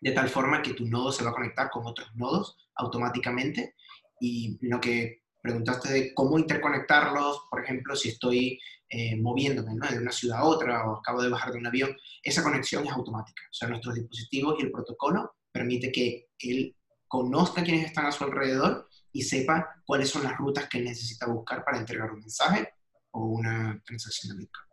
de 0.00 0.12
tal 0.12 0.28
forma 0.28 0.62
que 0.62 0.74
tu 0.74 0.86
nodo 0.86 1.12
se 1.12 1.24
va 1.24 1.30
a 1.30 1.34
conectar 1.34 1.70
con 1.70 1.86
otros 1.86 2.08
nodos 2.14 2.56
automáticamente. 2.76 3.74
Y 4.20 4.58
lo 4.62 4.80
que 4.80 5.22
preguntaste 5.42 5.92
de 5.92 6.14
cómo 6.14 6.38
interconectarlos, 6.38 7.42
por 7.50 7.62
ejemplo, 7.62 7.94
si 7.94 8.10
estoy 8.10 8.58
eh, 8.88 9.16
moviéndome 9.16 9.74
de 9.88 9.98
una 9.98 10.12
ciudad 10.12 10.38
a 10.38 10.44
otra 10.44 10.88
o 10.88 10.96
acabo 10.96 11.22
de 11.22 11.30
bajar 11.30 11.52
de 11.52 11.58
un 11.58 11.66
avión, 11.66 11.96
esa 12.22 12.42
conexión 12.42 12.86
es 12.86 12.92
automática. 12.92 13.42
O 13.50 13.54
sea, 13.54 13.68
nuestros 13.68 13.94
dispositivos 13.94 14.56
y 14.58 14.64
el 14.64 14.72
protocolo 14.72 15.36
permite 15.52 15.92
que 15.92 16.28
él 16.38 16.76
conozca 17.06 17.62
quiénes 17.62 17.86
están 17.86 18.06
a 18.06 18.12
su 18.12 18.24
alrededor 18.24 18.88
y 19.12 19.22
sepa 19.22 19.82
cuáles 19.84 20.08
son 20.08 20.24
las 20.24 20.36
rutas 20.36 20.68
que 20.68 20.80
necesita 20.80 21.26
buscar 21.26 21.64
para 21.64 21.78
entregar 21.78 22.10
un 22.10 22.20
mensaje 22.20 22.74
o 23.12 23.24
una 23.24 23.80
transacción 23.84 24.36
de 24.36 24.42
Bitcoin. 24.42 24.66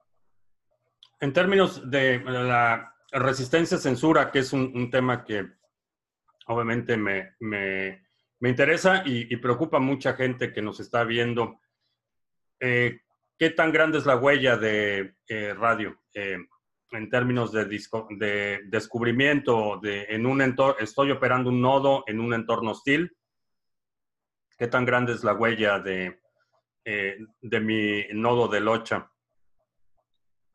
En 1.19 1.34
términos 1.34 1.89
de 1.89 2.19
la 2.19 2.93
resistencia 3.12 3.78
a 3.78 3.80
censura, 3.80 4.32
que 4.32 4.39
es 4.39 4.54
un, 4.54 4.91
tema 4.91 5.23
que 5.26 5.47
obviamente 6.47 6.95
me, 6.97 7.36
me, 7.39 8.08
me 8.39 8.50
interesa 8.50 9.02
y, 9.06 9.36
preocupa 9.38 9.78
a 9.78 9.82
mucha 9.82 10.13
gente 10.13 10.54
que 10.54 10.62
nos 10.62 10.80
está 10.80 11.04
viendo, 11.04 11.60
eh, 12.60 13.02
¿qué 13.38 13.50
tan 13.50 13.71
grande 13.71 13.97
es 13.97 14.06
la 14.06 14.17
huella 14.17 14.58
de 14.58 15.15
eh, 15.28 15.54
radio? 15.56 16.00
Eh, 16.13 16.38
en 16.91 17.10
términos 17.10 17.52
de, 17.52 17.65
de 17.65 18.62
descubrimiento 18.67 19.80
de, 19.82 20.04
en 20.10 20.26
un 20.26 20.41
entorno, 20.41 20.80
estoy 20.80 21.12
operando 21.12 21.50
un 21.50 21.62
nodo 21.62 22.04
en 22.08 22.19
un 22.19 22.34
entorno 22.34 22.71
hostil, 22.71 23.16
¿Qué 24.58 24.67
tan 24.67 24.86
grande 24.86 25.13
es 25.13 25.24
la 25.24 25.34
huella 25.34 25.80
de, 25.80 26.20
eh, 26.84 27.17
de 27.41 27.60
mi 27.60 28.06
nodo 28.13 28.48
de 28.48 28.60
Locha? 28.60 29.12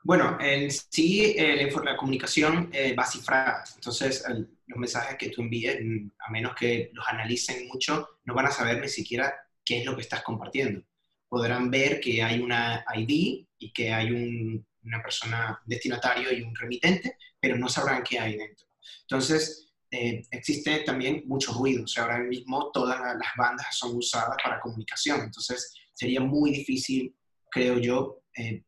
Bueno, 0.05 0.37
en 0.41 0.69
sí 0.73 1.37
la, 1.37 1.97
comunicación 1.97 2.69
eh, 2.73 2.97
va 2.99 3.07
cifrada. 3.07 3.63
Entonces, 3.77 4.25
los 4.67 4.79
mensajes 4.79 5.17
que 5.17 5.31
tú 5.31 5.43
envíes, 5.43 5.79
a 6.19 6.33
menos 6.33 6.57
que 6.57 6.91
los 6.93 7.07
analicen 7.07 7.69
mucho, 7.69 8.19
no 8.25 8.35
van 8.35 8.47
a 8.47 8.51
saber 8.51 8.81
ni 8.81 8.89
siquiera 8.89 9.33
qué 9.65 9.79
es 9.79 9.85
lo 9.85 9.95
que 9.95 10.03
estás 10.03 10.23
compartiendo. 10.23 10.83
Podrán 11.29 11.71
ver 11.71 12.01
que 12.01 12.21
hay 12.21 12.41
una 12.41 12.85
ID 12.97 13.47
y 13.59 13.73
que 13.73 13.93
hay 13.93 14.11
un, 14.11 14.67
una 14.83 15.01
persona 15.01 15.61
destinatario 15.65 16.33
y 16.33 16.43
un 16.43 16.57
remitente, 16.57 17.17
pero 17.39 17.57
no 17.57 17.69
sabrán 17.69 18.03
qué 18.03 18.19
hay 18.19 18.37
dentro. 18.37 18.67
Entonces, 19.03 19.72
eh, 19.95 20.27
existe 20.31 20.81
también 20.81 21.23
mucho 21.27 21.53
ruido. 21.53 21.85
O 21.85 21.87
sea, 21.87 22.05
ahora 22.05 22.21
mismo 22.21 22.71
todas 22.73 22.99
las 22.99 23.33
bandas 23.37 23.67
son 23.77 23.95
usadas 23.95 24.37
para 24.43 24.59
comunicación. 24.59 25.21
Entonces, 25.21 25.75
sería 25.93 26.21
muy 26.21 26.51
difícil, 26.51 27.15
creo 27.51 27.79
yo, 27.79 28.23
eh, 28.35 28.65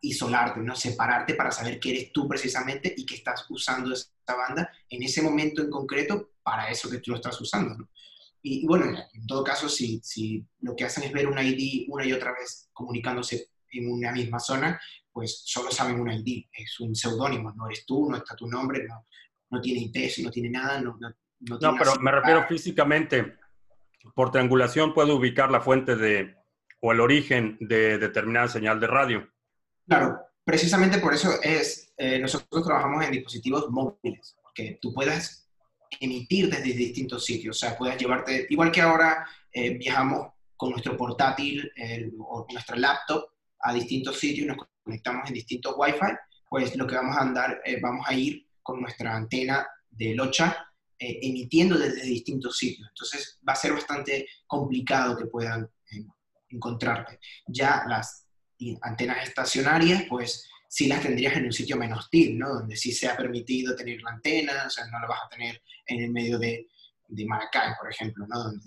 isolarte, 0.00 0.60
¿no? 0.60 0.74
separarte 0.74 1.34
para 1.34 1.52
saber 1.52 1.78
que 1.78 1.90
eres 1.90 2.12
tú 2.12 2.26
precisamente 2.26 2.92
y 2.96 3.04
que 3.04 3.16
estás 3.16 3.44
usando 3.50 3.92
esa 3.92 4.10
banda 4.26 4.72
en 4.88 5.02
ese 5.02 5.20
momento 5.20 5.62
en 5.62 5.70
concreto 5.70 6.30
para 6.42 6.70
eso 6.70 6.90
que 6.90 6.98
tú 6.98 7.10
lo 7.10 7.18
estás 7.18 7.38
usando. 7.38 7.88
Y, 8.40 8.66
bueno, 8.66 8.98
en 9.12 9.26
todo 9.26 9.44
caso, 9.44 9.68
si, 9.68 10.00
si 10.02 10.44
lo 10.60 10.74
que 10.74 10.84
hacen 10.84 11.04
es 11.04 11.12
ver 11.12 11.28
un 11.28 11.38
ID 11.38 11.84
una 11.88 12.04
y 12.04 12.12
otra 12.12 12.32
vez 12.32 12.70
comunicándose 12.72 13.50
en 13.70 13.92
una 13.92 14.10
misma 14.10 14.40
zona, 14.40 14.80
pues 15.12 15.42
solo 15.44 15.70
saben 15.70 16.00
un 16.00 16.10
ID, 16.10 16.46
es 16.52 16.80
un 16.80 16.94
seudónimo, 16.94 17.52
no 17.52 17.66
eres 17.66 17.84
tú, 17.84 18.10
no 18.10 18.16
está 18.16 18.34
tu 18.34 18.48
nombre, 18.48 18.84
no, 18.88 19.06
no 19.52 19.60
tiene 19.60 19.90
IPs, 19.92 20.20
no 20.20 20.30
tiene 20.30 20.50
nada, 20.50 20.80
no, 20.80 20.96
no, 20.98 21.14
no, 21.40 21.58
no 21.58 21.74
pero 21.78 21.94
me 22.00 22.10
refiero 22.10 22.44
físicamente. 22.48 23.36
Por 24.14 24.32
triangulación 24.32 24.94
puedo 24.94 25.16
ubicar 25.16 25.50
la 25.50 25.60
fuente 25.60 25.94
de, 25.94 26.34
o 26.80 26.90
el 26.90 27.00
origen 27.00 27.56
de 27.60 27.98
determinada 27.98 28.48
señal 28.48 28.80
de 28.80 28.86
radio. 28.88 29.30
Claro, 29.86 30.18
precisamente 30.42 30.98
por 30.98 31.14
eso 31.14 31.30
es, 31.42 31.92
eh, 31.96 32.18
nosotros 32.18 32.64
trabajamos 32.64 33.04
en 33.04 33.12
dispositivos 33.12 33.70
móviles, 33.70 34.36
que 34.54 34.78
tú 34.80 34.92
puedas 34.92 35.48
emitir 36.00 36.50
desde 36.50 36.72
distintos 36.72 37.24
sitios, 37.24 37.56
o 37.56 37.60
sea, 37.60 37.76
puedas 37.76 37.98
llevarte, 37.98 38.46
igual 38.48 38.72
que 38.72 38.80
ahora 38.80 39.26
eh, 39.52 39.76
viajamos 39.76 40.32
con 40.56 40.70
nuestro 40.70 40.96
portátil 40.96 41.70
o 42.18 42.46
nuestra 42.50 42.76
laptop 42.76 43.24
a 43.60 43.74
distintos 43.74 44.18
sitios, 44.18 44.46
nos 44.46 44.66
conectamos 44.82 45.28
en 45.28 45.34
distintos 45.34 45.74
Wi-Fi, 45.76 46.16
pues 46.48 46.76
lo 46.76 46.86
que 46.86 46.94
vamos 46.94 47.16
a 47.16 47.22
andar, 47.22 47.60
eh, 47.64 47.78
vamos 47.80 48.06
a 48.08 48.14
ir 48.14 48.46
con 48.62 48.80
nuestra 48.80 49.14
antena 49.14 49.66
de 49.90 50.14
Locha 50.14 50.68
emitiendo 50.98 51.76
desde 51.76 52.02
distintos 52.02 52.56
sitios. 52.56 52.88
Entonces 52.88 53.40
va 53.46 53.54
a 53.54 53.56
ser 53.56 53.72
bastante 53.72 54.28
complicado 54.46 55.16
que 55.16 55.26
puedan 55.26 55.68
encontrarte. 56.48 57.18
Ya 57.46 57.82
las 57.88 58.28
antenas 58.82 59.26
estacionarias, 59.26 60.04
pues 60.08 60.48
sí 60.68 60.86
las 60.86 61.02
tendrías 61.02 61.36
en 61.36 61.46
un 61.46 61.52
sitio 61.52 61.76
menos 61.76 61.98
hostil, 61.98 62.38
¿no? 62.38 62.54
Donde 62.54 62.76
sí 62.76 62.92
se 62.92 63.08
ha 63.08 63.16
permitido 63.16 63.74
tener 63.74 64.00
la 64.00 64.12
antena, 64.12 64.64
o 64.66 64.70
sea, 64.70 64.86
no 64.86 65.00
la 65.00 65.08
vas 65.08 65.20
a 65.26 65.28
tener 65.28 65.60
en 65.86 66.02
el 66.02 66.10
medio 66.10 66.38
de, 66.38 66.68
de 67.12 67.26
Maracay, 67.26 67.74
por 67.78 67.90
ejemplo, 67.90 68.26
¿no? 68.26 68.44
Donde 68.44 68.64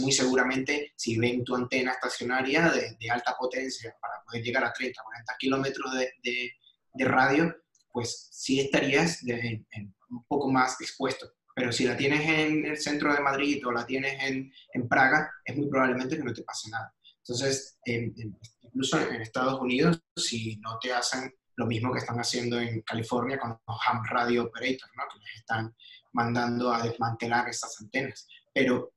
muy 0.00 0.12
seguramente 0.12 0.92
si 0.94 1.16
ven 1.16 1.42
tu 1.42 1.56
antena 1.56 1.92
estacionaria 1.92 2.70
de, 2.70 3.10
alta 3.10 3.34
potencia 3.38 3.96
para 4.00 4.22
poder 4.24 4.42
llegar 4.42 4.64
a 4.64 4.72
30, 4.72 5.02
40 5.02 5.36
kilómetros 5.38 5.94
de, 6.22 6.52
radio, 7.00 7.54
pues 7.98 8.28
sí 8.30 8.60
estarías 8.60 9.24
un 9.24 10.24
poco 10.28 10.48
más 10.48 10.80
expuesto. 10.80 11.32
Pero 11.52 11.72
si 11.72 11.82
la 11.82 11.96
tienes 11.96 12.20
en 12.28 12.64
el 12.64 12.78
centro 12.78 13.12
de 13.12 13.18
Madrid 13.18 13.66
o 13.66 13.72
la 13.72 13.84
tienes 13.84 14.22
en, 14.22 14.52
en 14.72 14.88
Praga, 14.88 15.28
es 15.44 15.56
muy 15.56 15.68
probablemente 15.68 16.16
que 16.16 16.22
no 16.22 16.32
te 16.32 16.44
pase 16.44 16.70
nada. 16.70 16.94
Entonces, 17.16 17.76
incluso 18.62 19.00
en 19.00 19.20
Estados 19.20 19.60
Unidos, 19.60 20.00
si 20.14 20.58
no 20.58 20.78
te 20.78 20.92
hacen 20.92 21.34
lo 21.56 21.66
mismo 21.66 21.92
que 21.92 21.98
están 21.98 22.20
haciendo 22.20 22.60
en 22.60 22.82
California 22.82 23.36
con 23.36 23.50
los 23.66 23.78
ham 23.88 24.04
radio 24.08 24.44
operators, 24.44 24.92
¿no? 24.96 25.02
que 25.12 25.18
les 25.18 25.34
están 25.34 25.74
mandando 26.12 26.72
a 26.72 26.80
desmantelar 26.80 27.48
estas 27.48 27.80
antenas. 27.80 28.28
Pero 28.54 28.92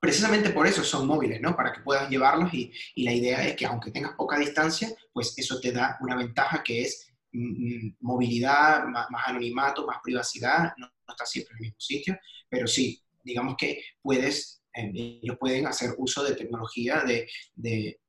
precisamente 0.00 0.48
por 0.48 0.66
eso 0.66 0.82
son 0.82 1.06
móviles, 1.06 1.42
¿no? 1.42 1.54
Para 1.54 1.74
que 1.74 1.82
puedas 1.82 2.08
llevarlos 2.08 2.54
y, 2.54 2.72
y, 2.94 3.04
la 3.04 3.12
idea 3.12 3.46
es 3.46 3.56
que 3.56 3.66
aunque 3.66 3.90
tengas 3.90 4.14
poca 4.14 4.38
distancia, 4.38 4.88
pues 5.12 5.34
eso 5.36 5.60
te 5.60 5.70
da 5.70 5.98
una 6.00 6.16
ventaja 6.16 6.62
que 6.62 6.80
es 6.80 7.12
movilidad, 7.32 8.86
más, 8.86 9.08
anonimato, 9.26 9.86
más 9.86 9.98
privacidad, 10.02 10.72
no, 10.76 10.86
no 10.86 11.12
estás 11.12 11.30
siempre 11.30 11.52
en 11.52 11.56
el 11.56 11.62
mismo 11.62 11.80
sitio, 11.80 12.18
pero 12.48 12.66
sí, 12.66 13.02
digamos 13.22 13.56
que 13.58 13.82
puedes 14.00 14.56
ellos 14.76 15.36
pueden 15.38 15.66
hacer 15.66 15.94
uso 15.98 16.22
de 16.24 16.34
tecnología 16.34 17.02
de, 17.02 17.28
de, 17.54 18.00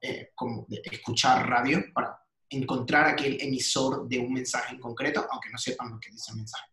eh, 0.00 0.30
como 0.34 0.66
de 0.68 0.80
escuchar 0.90 1.48
radio 1.48 1.84
para 1.92 2.18
encontrar 2.48 3.08
aquel 3.08 3.40
emisor 3.40 4.08
de 4.08 4.18
un 4.18 4.32
mensaje 4.32 4.74
en 4.74 4.80
concreto, 4.80 5.26
aunque 5.30 5.50
no 5.50 5.58
sepan 5.58 5.90
lo 5.90 6.00
que 6.00 6.10
dice 6.10 6.32
el 6.32 6.38
mensaje. 6.38 6.70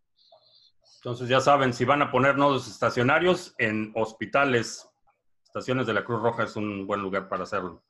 Entonces 0.95 1.29
ya 1.29 1.39
saben, 1.39 1.73
si 1.73 1.86
van 1.86 2.01
a 2.01 2.12
poner 2.12 2.38
nodos 2.38 2.67
estacionarios 2.67 3.55
en 3.58 3.93
hospitales, 3.95 4.89
estaciones 5.45 5.88
de 5.88 5.93
la 5.93 6.03
Cruz 6.03 6.21
Roja 6.21 6.43
es 6.43 6.55
un 6.55 6.86
buen 6.86 7.01
lugar 7.01 7.29
para 7.29 7.43
hacerlo. 7.43 7.82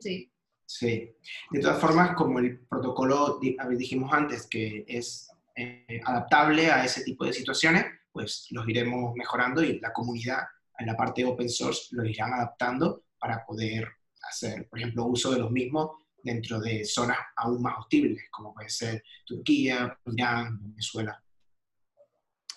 Sí. 0.00 0.30
Sí. 0.66 1.14
De 1.50 1.60
todas 1.60 1.80
formas, 1.80 2.14
como 2.16 2.40
el 2.40 2.58
protocolo 2.66 3.38
dijimos 3.40 4.12
antes, 4.12 4.46
que 4.48 4.84
es 4.86 5.30
eh, 5.54 6.00
adaptable 6.04 6.70
a 6.70 6.84
ese 6.84 7.04
tipo 7.04 7.24
de 7.24 7.32
situaciones, 7.32 7.86
pues 8.12 8.48
los 8.50 8.68
iremos 8.68 9.14
mejorando 9.14 9.62
y 9.62 9.78
la 9.78 9.92
comunidad 9.92 10.40
en 10.78 10.86
la 10.86 10.96
parte 10.96 11.24
open 11.24 11.48
source 11.48 11.88
los 11.92 12.06
irán 12.08 12.32
adaptando 12.34 13.04
para 13.18 13.44
poder 13.46 13.88
hacer, 14.22 14.68
por 14.68 14.78
ejemplo, 14.78 15.06
uso 15.06 15.32
de 15.32 15.38
los 15.38 15.50
mismos 15.50 15.90
dentro 16.22 16.60
de 16.60 16.84
zonas 16.84 17.18
aún 17.36 17.62
más 17.62 17.78
hostiles, 17.78 18.24
como 18.30 18.52
puede 18.52 18.68
ser 18.68 19.02
Turquía, 19.24 19.96
Irán, 20.06 20.58
Venezuela. 20.60 21.22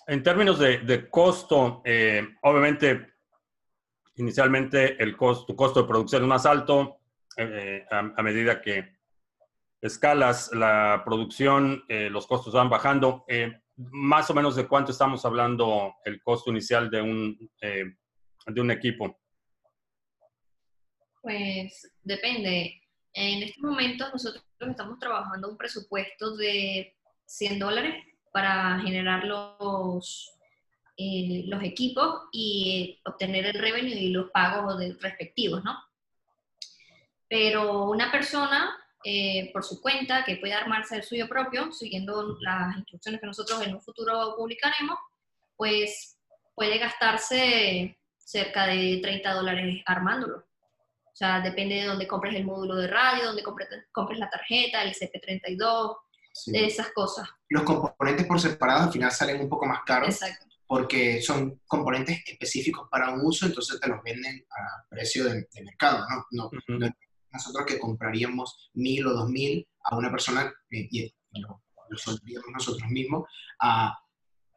En 0.06 0.22
términos 0.24 0.58
de, 0.58 1.08
costo, 1.08 1.80
eh, 1.84 2.26
obviamente, 2.42 3.14
inicialmente 4.16 5.00
el 5.00 5.16
costo, 5.16 5.46
tu 5.46 5.54
costo 5.54 5.82
de 5.82 5.88
producción 5.88 6.22
es 6.22 6.28
más 6.28 6.46
alto 6.46 6.99
eh, 7.36 7.86
a, 7.90 8.22
medida 8.22 8.60
que 8.60 8.98
escalas 9.80 10.50
la 10.52 11.02
producción, 11.04 11.84
eh, 11.88 12.10
los 12.10 12.26
costos 12.26 12.54
van 12.54 12.68
bajando 12.68 13.24
más 13.90 14.28
o 14.30 14.34
menos 14.34 14.56
de 14.56 14.68
cuánto 14.68 14.92
estamos 14.92 15.24
hablando 15.24 15.94
el 16.04 16.22
costo 16.22 16.50
inicial 16.50 16.90
de 16.90 17.00
un, 17.00 17.50
eh, 17.60 17.84
de 18.46 18.60
un 18.60 18.70
equipo? 18.70 19.18
Pues 21.22 21.90
depende. 22.02 22.82
En 23.12 23.42
este 23.42 23.60
momento 23.60 24.08
nosotros 24.12 24.44
estamos 24.60 24.98
trabajando 24.98 25.50
un 25.50 25.56
presupuesto 25.56 26.36
de 26.36 26.96
100 27.26 27.58
dólares 27.58 27.94
para 28.32 28.78
generar 28.80 29.24
los, 29.24 30.38
eh, 30.96 31.44
los 31.46 31.62
equipos 31.62 32.28
y 32.32 33.00
obtener 33.04 33.46
el 33.46 33.54
revenue 33.54 33.94
y 33.94 34.10
los 34.10 34.30
pagos 34.30 34.80
respectivos, 35.00 35.64
¿no? 35.64 35.76
Pero 37.30 37.84
una 37.84 38.12
persona 38.12 38.76
eh, 39.02 39.50
por 39.52 39.64
su 39.64 39.80
cuenta, 39.80 40.24
que 40.24 40.36
puede 40.36 40.52
armarse 40.52 40.96
el 40.96 41.02
suyo 41.02 41.26
propio, 41.26 41.72
siguiendo 41.72 42.36
las 42.40 42.76
instrucciones 42.76 43.20
que 43.20 43.26
nosotros 43.26 43.62
en 43.62 43.74
un 43.74 43.80
futuro 43.80 44.34
publicaremos, 44.36 44.98
pues 45.56 46.18
puede 46.54 46.78
gastarse 46.78 47.98
cerca 48.18 48.66
de 48.66 48.98
30 49.02 49.32
dólares 49.32 49.82
armándolo. 49.86 50.38
O 50.38 51.16
sea, 51.16 51.40
depende 51.40 51.76
de 51.76 51.86
dónde 51.86 52.06
compres 52.06 52.34
el 52.34 52.44
módulo 52.44 52.76
de 52.76 52.88
radio, 52.88 53.24
dónde 53.24 53.42
compres, 53.42 53.68
compres 53.90 54.18
la 54.18 54.28
tarjeta, 54.28 54.82
el 54.82 54.94
CP32, 54.94 55.96
de 56.46 56.66
esas 56.66 56.92
cosas. 56.92 57.28
Los 57.48 57.62
componentes 57.62 58.26
por 58.26 58.38
separado 58.38 58.84
al 58.84 58.92
final 58.92 59.10
salen 59.10 59.40
un 59.40 59.48
poco 59.48 59.66
más 59.66 59.80
caros. 59.84 60.18
Porque 60.66 61.20
son 61.20 61.60
componentes 61.66 62.22
específicos 62.24 62.86
para 62.88 63.10
un 63.10 63.22
uso, 63.24 63.46
entonces 63.46 63.80
te 63.80 63.88
los 63.88 64.00
venden 64.04 64.46
a 64.50 64.88
precio 64.88 65.24
de, 65.24 65.44
mercado, 65.64 66.06
¿no? 66.30 66.48
no 66.68 66.88
nosotros 67.32 67.64
que 67.66 67.78
compraríamos 67.78 68.70
mil 68.74 69.06
o 69.06 69.12
dos 69.12 69.28
mil 69.28 69.66
a 69.84 69.96
una 69.96 70.10
persona, 70.10 70.52
y 70.70 71.12
lo, 71.32 71.62
lo 71.88 72.52
nosotros 72.52 72.88
mismos, 72.90 73.28
a, 73.60 73.96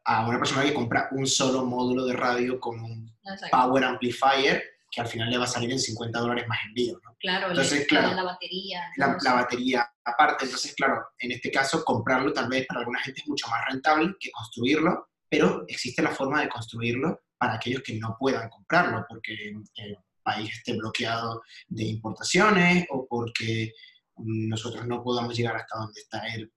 a, 0.04 0.26
una 0.28 0.38
persona 0.38 0.62
que 0.64 0.74
compra 0.74 1.08
un 1.12 1.26
solo 1.26 1.64
módulo 1.64 2.04
de 2.04 2.14
radio 2.14 2.60
con 2.60 2.80
un 2.80 3.16
power 3.50 3.84
amplifier 3.84 4.62
que 4.94 5.00
al 5.00 5.08
final 5.08 5.28
le 5.28 5.38
va 5.38 5.44
a 5.44 5.48
salir 5.48 5.72
en 5.72 5.78
50 5.78 6.20
dólares 6.20 6.46
más 6.46 6.58
envío. 6.66 7.00
¿no? 7.02 7.16
Claro, 7.18 7.48
entonces, 7.48 7.86
claro, 7.88 8.14
la 8.14 8.22
batería. 8.22 8.84
La, 8.96 9.16
la, 9.22 9.32
batería 9.34 9.90
aparte, 10.04 10.44
entonces, 10.44 10.72
claro, 10.74 11.04
en 11.18 11.32
este 11.32 11.50
caso, 11.50 11.84
comprarlo 11.84 12.32
tal 12.32 12.48
vez 12.48 12.66
para 12.66 12.80
alguna 12.80 13.00
gente 13.00 13.20
es 13.20 13.28
mucho 13.28 13.48
más 13.48 13.64
rentable 13.68 14.14
que 14.20 14.30
construirlo, 14.30 15.08
pero 15.28 15.64
existe 15.66 16.00
la 16.00 16.12
forma 16.12 16.42
de 16.42 16.48
construirlo 16.48 17.22
para 17.36 17.54
aquellos 17.54 17.82
que 17.82 17.98
no 17.98 18.16
puedan 18.18 18.48
comprarlo, 18.48 19.04
porque 19.08 19.34
eh, 19.76 19.96
país 20.24 20.50
esté 20.52 20.76
bloqueado 20.76 21.42
de 21.68 21.84
importaciones 21.84 22.86
o 22.90 23.06
porque 23.06 23.72
nosotros 24.16 24.86
no 24.86 25.02
podamos 25.02 25.36
llegar 25.36 25.56
hasta 25.56 25.78
donde 25.78 26.00
está 26.00 26.26
él 26.34 26.50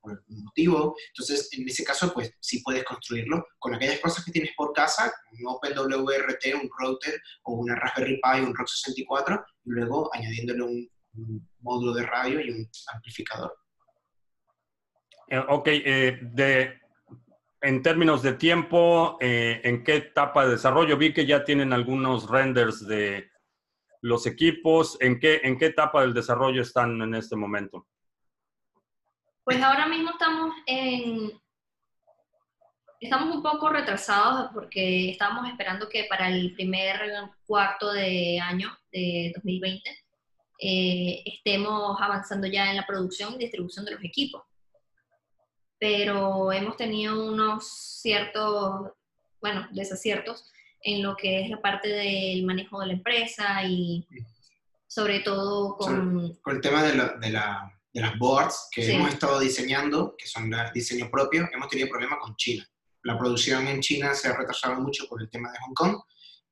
por 0.00 0.12
algún 0.12 0.44
motivo. 0.44 0.96
Entonces, 1.08 1.48
en 1.52 1.68
ese 1.68 1.84
caso, 1.84 2.12
pues 2.12 2.32
sí 2.40 2.62
puedes 2.62 2.84
construirlo 2.84 3.46
con 3.58 3.74
aquellas 3.74 4.00
cosas 4.00 4.24
que 4.24 4.32
tienes 4.32 4.52
por 4.56 4.72
casa, 4.72 5.12
un 5.32 5.46
OpenWRT, 5.46 6.54
un 6.54 6.70
router 6.78 7.20
o 7.44 7.54
una 7.54 7.74
Raspberry 7.76 8.20
Pi, 8.22 8.40
un 8.40 8.54
ROC 8.54 8.68
64, 8.68 9.44
y 9.64 9.70
luego 9.70 10.10
añadiéndole 10.14 10.62
un, 10.62 10.90
módulo 11.58 11.92
de 11.92 12.06
radio 12.06 12.40
y 12.40 12.50
un 12.50 12.70
amplificador. 12.94 13.52
Eh, 15.28 15.38
ok, 15.48 15.66
eh, 15.66 16.18
de, 16.22 16.79
en 17.62 17.82
términos 17.82 18.22
de 18.22 18.32
tiempo, 18.32 19.18
eh, 19.20 19.60
¿en 19.64 19.84
qué 19.84 19.96
etapa 19.96 20.44
de 20.44 20.52
desarrollo? 20.52 20.96
Vi 20.96 21.12
que 21.12 21.26
ya 21.26 21.44
tienen 21.44 21.72
algunos 21.72 22.28
renders 22.28 22.86
de 22.86 23.30
los 24.00 24.26
equipos. 24.26 24.96
¿En 25.00 25.20
qué, 25.20 25.40
¿En 25.44 25.58
qué 25.58 25.66
etapa 25.66 26.00
del 26.00 26.14
desarrollo 26.14 26.62
están 26.62 27.00
en 27.02 27.14
este 27.14 27.36
momento? 27.36 27.86
Pues 29.44 29.62
ahora 29.62 29.86
mismo 29.86 30.10
estamos 30.10 30.54
en... 30.66 31.32
Estamos 32.98 33.34
un 33.34 33.42
poco 33.42 33.70
retrasados 33.70 34.50
porque 34.52 35.10
estábamos 35.10 35.48
esperando 35.48 35.88
que 35.88 36.04
para 36.04 36.28
el 36.28 36.52
primer 36.54 37.00
cuarto 37.46 37.92
de 37.92 38.38
año 38.38 38.70
de 38.92 39.32
2020 39.36 39.90
eh, 40.58 41.22
estemos 41.24 41.98
avanzando 41.98 42.46
ya 42.46 42.68
en 42.68 42.76
la 42.76 42.86
producción 42.86 43.34
y 43.34 43.38
distribución 43.38 43.86
de 43.86 43.92
los 43.92 44.04
equipos 44.04 44.42
pero 45.80 46.52
hemos 46.52 46.76
tenido 46.76 47.26
unos 47.26 47.66
ciertos, 48.00 48.92
bueno, 49.40 49.66
desaciertos 49.72 50.44
en 50.82 51.02
lo 51.02 51.16
que 51.16 51.42
es 51.42 51.50
la 51.50 51.60
parte 51.60 51.88
del 51.88 52.44
manejo 52.44 52.80
de 52.80 52.86
la 52.86 52.92
empresa 52.92 53.64
y 53.64 54.06
sobre 54.86 55.20
todo 55.20 55.76
con... 55.76 56.38
con 56.42 56.54
el 56.54 56.60
tema 56.60 56.84
de 56.84 56.94
la, 56.94 57.16
de 57.16 57.30
la 57.30 57.80
de 57.92 58.00
las 58.00 58.18
boards 58.18 58.68
que 58.70 58.92
hemos 58.92 59.12
estado 59.12 59.40
diseñando, 59.40 60.14
que 60.16 60.26
son 60.26 60.50
de 60.50 60.56
diseño 60.72 61.10
propio, 61.10 61.48
hemos 61.52 61.68
tenido 61.68 61.88
problemas 61.88 62.20
con 62.20 62.36
China. 62.36 62.64
La 63.02 63.18
producción 63.18 63.66
en 63.66 63.80
China 63.80 64.14
se 64.14 64.28
ha 64.28 64.36
retrasado 64.36 64.80
mucho 64.80 65.08
por 65.08 65.20
el 65.20 65.30
tema 65.30 65.50
de 65.50 65.58
Hong 65.58 65.74
Kong 65.74 65.96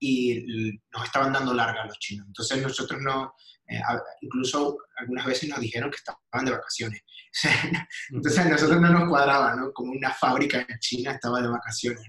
y 0.00 0.78
nos 0.92 1.04
estaban 1.04 1.32
dando 1.32 1.52
larga 1.54 1.82
a 1.82 1.86
los 1.86 1.98
chinos. 1.98 2.26
Entonces 2.28 2.62
nosotros 2.62 3.00
no, 3.02 3.34
eh, 3.68 3.80
incluso 4.22 4.78
algunas 4.96 5.26
veces 5.26 5.48
nos 5.48 5.60
dijeron 5.60 5.90
que 5.90 5.96
estaban 5.96 6.44
de 6.44 6.52
vacaciones. 6.52 7.02
Entonces 8.10 8.38
a 8.38 8.48
nosotros 8.48 8.80
no 8.80 8.90
nos 8.90 9.08
cuadraba, 9.08 9.56
¿no? 9.56 9.72
Como 9.72 9.92
una 9.92 10.12
fábrica 10.12 10.64
en 10.68 10.78
China 10.78 11.12
estaba 11.12 11.42
de 11.42 11.48
vacaciones. 11.48 12.02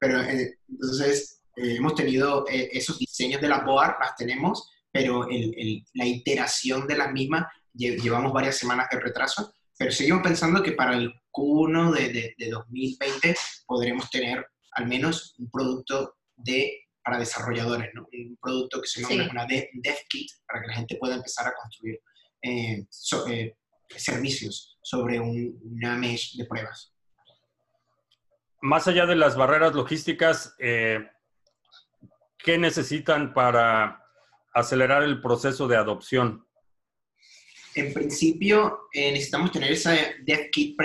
Pero 0.00 0.20
eh, 0.22 0.58
entonces 0.68 1.42
eh, 1.56 1.76
hemos 1.76 1.94
tenido 1.94 2.44
esos 2.48 2.98
diseños 2.98 3.40
de 3.40 3.48
las 3.48 3.64
board, 3.64 3.96
las 4.00 4.16
tenemos, 4.16 4.70
pero 4.92 5.26
la 5.28 6.06
iteración 6.06 6.86
de 6.86 6.96
las 6.96 7.12
mismas 7.12 7.46
llevamos 7.72 8.32
varias 8.32 8.56
semanas 8.56 8.88
de 8.90 9.00
retraso, 9.00 9.52
pero 9.76 9.90
seguimos 9.90 10.22
pensando 10.22 10.62
que 10.62 10.72
para 10.72 10.96
el 10.96 11.12
Q1 11.32 11.92
de, 11.92 12.34
de 12.36 12.50
2020 12.50 13.34
podremos 13.66 14.10
tener 14.10 14.46
al 14.72 14.86
menos 14.86 15.34
un 15.38 15.50
producto 15.50 16.16
de 16.36 16.87
para 17.08 17.20
desarrolladores, 17.20 17.88
¿no? 17.94 18.06
un 18.12 18.36
producto 18.38 18.82
que 18.82 18.86
se 18.86 19.00
llama 19.00 19.30
una 19.30 19.46
dev, 19.46 19.66
kit 20.10 20.30
para 20.46 20.60
que 20.60 20.66
la 20.66 20.74
gente 20.74 20.96
pueda 20.96 21.14
empezar 21.14 21.46
a 21.46 21.54
construir 21.54 21.98
eh, 22.42 22.86
eh, 23.30 23.56
servicios 23.96 24.78
sobre 24.82 25.18
una 25.18 25.96
mesh 25.96 26.36
de 26.36 26.44
pruebas. 26.44 26.92
Más 28.60 28.86
allá 28.88 29.06
de 29.06 29.16
las 29.16 29.36
barreras 29.36 29.74
logísticas, 29.74 30.54
eh, 30.58 31.08
¿qué 32.36 32.58
necesitan 32.58 33.32
para 33.32 34.04
acelerar 34.52 35.02
el 35.02 35.22
proceso 35.22 35.66
de 35.66 35.76
adopción? 35.78 36.46
En 37.74 37.94
principio, 37.94 38.80
necesitamos 38.92 39.50
tener 39.50 39.72
ese 39.72 40.16
dev 40.24 40.50
kit 40.50 40.76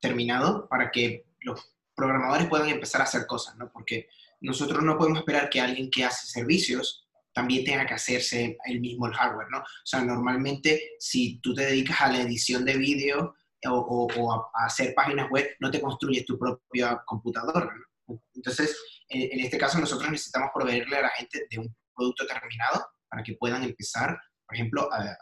terminado 0.00 0.66
para 0.70 0.90
que 0.90 1.26
los 1.40 1.70
programadores 1.94 2.48
puedan 2.48 2.70
empezar 2.70 3.02
a 3.02 3.04
hacer 3.04 3.26
cosas, 3.26 3.56
¿no? 3.56 3.70
Porque 3.70 4.08
nosotros 4.40 4.82
no 4.82 4.96
podemos 4.96 5.18
esperar 5.20 5.48
que 5.50 5.60
alguien 5.60 5.90
que 5.90 6.04
hace 6.04 6.26
servicios 6.26 7.08
también 7.32 7.64
tenga 7.64 7.86
que 7.86 7.94
hacerse 7.94 8.56
el 8.64 8.80
mismo 8.80 9.06
el 9.06 9.14
hardware, 9.14 9.48
¿no? 9.50 9.58
O 9.58 9.84
sea, 9.84 10.02
normalmente 10.02 10.96
si 10.98 11.38
tú 11.40 11.54
te 11.54 11.66
dedicas 11.66 12.00
a 12.00 12.08
la 12.08 12.20
edición 12.20 12.64
de 12.64 12.76
vídeo 12.76 13.34
o, 13.68 14.50
a, 14.54 14.66
hacer 14.66 14.94
páginas 14.94 15.30
web, 15.30 15.48
no 15.60 15.70
te 15.70 15.80
construyes 15.80 16.24
tu 16.24 16.38
propia 16.38 17.00
computadora, 17.06 17.70
¿no? 18.06 18.20
Entonces, 18.34 18.76
en, 19.08 19.40
este 19.40 19.58
caso 19.58 19.78
nosotros 19.78 20.10
necesitamos 20.10 20.50
proveerle 20.54 20.96
a 20.96 21.02
la 21.02 21.10
gente 21.10 21.46
de 21.50 21.58
un 21.58 21.76
producto 21.94 22.26
terminado 22.26 22.86
para 23.08 23.22
que 23.22 23.34
puedan 23.34 23.62
empezar, 23.62 24.18
por 24.46 24.54
ejemplo, 24.56 24.88
a, 24.92 25.16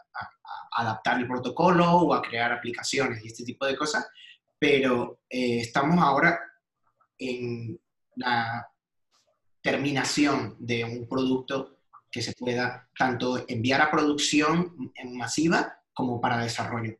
adaptar 0.77 1.19
el 1.19 1.27
protocolo 1.27 1.85
o 1.85 2.13
a 2.13 2.21
crear 2.21 2.51
aplicaciones 2.51 3.23
y 3.23 3.27
este 3.27 3.43
tipo 3.43 3.65
de 3.65 3.75
cosas, 3.75 4.07
pero 4.59 5.19
eh, 5.29 5.59
estamos 5.61 5.99
ahora 5.99 6.39
en 7.17 7.79
la 8.15 8.67
terminación 9.67 10.55
de 10.59 10.85
un 10.85 11.09
producto 11.09 11.79
que 12.09 12.21
se 12.21 12.31
pueda 12.31 12.87
tanto 12.97 13.43
enviar 13.49 13.81
a 13.81 13.91
producción 13.91 14.93
en 14.95 15.17
masiva 15.17 15.81
como 15.93 16.21
para 16.21 16.37
desarrollo. 16.37 16.95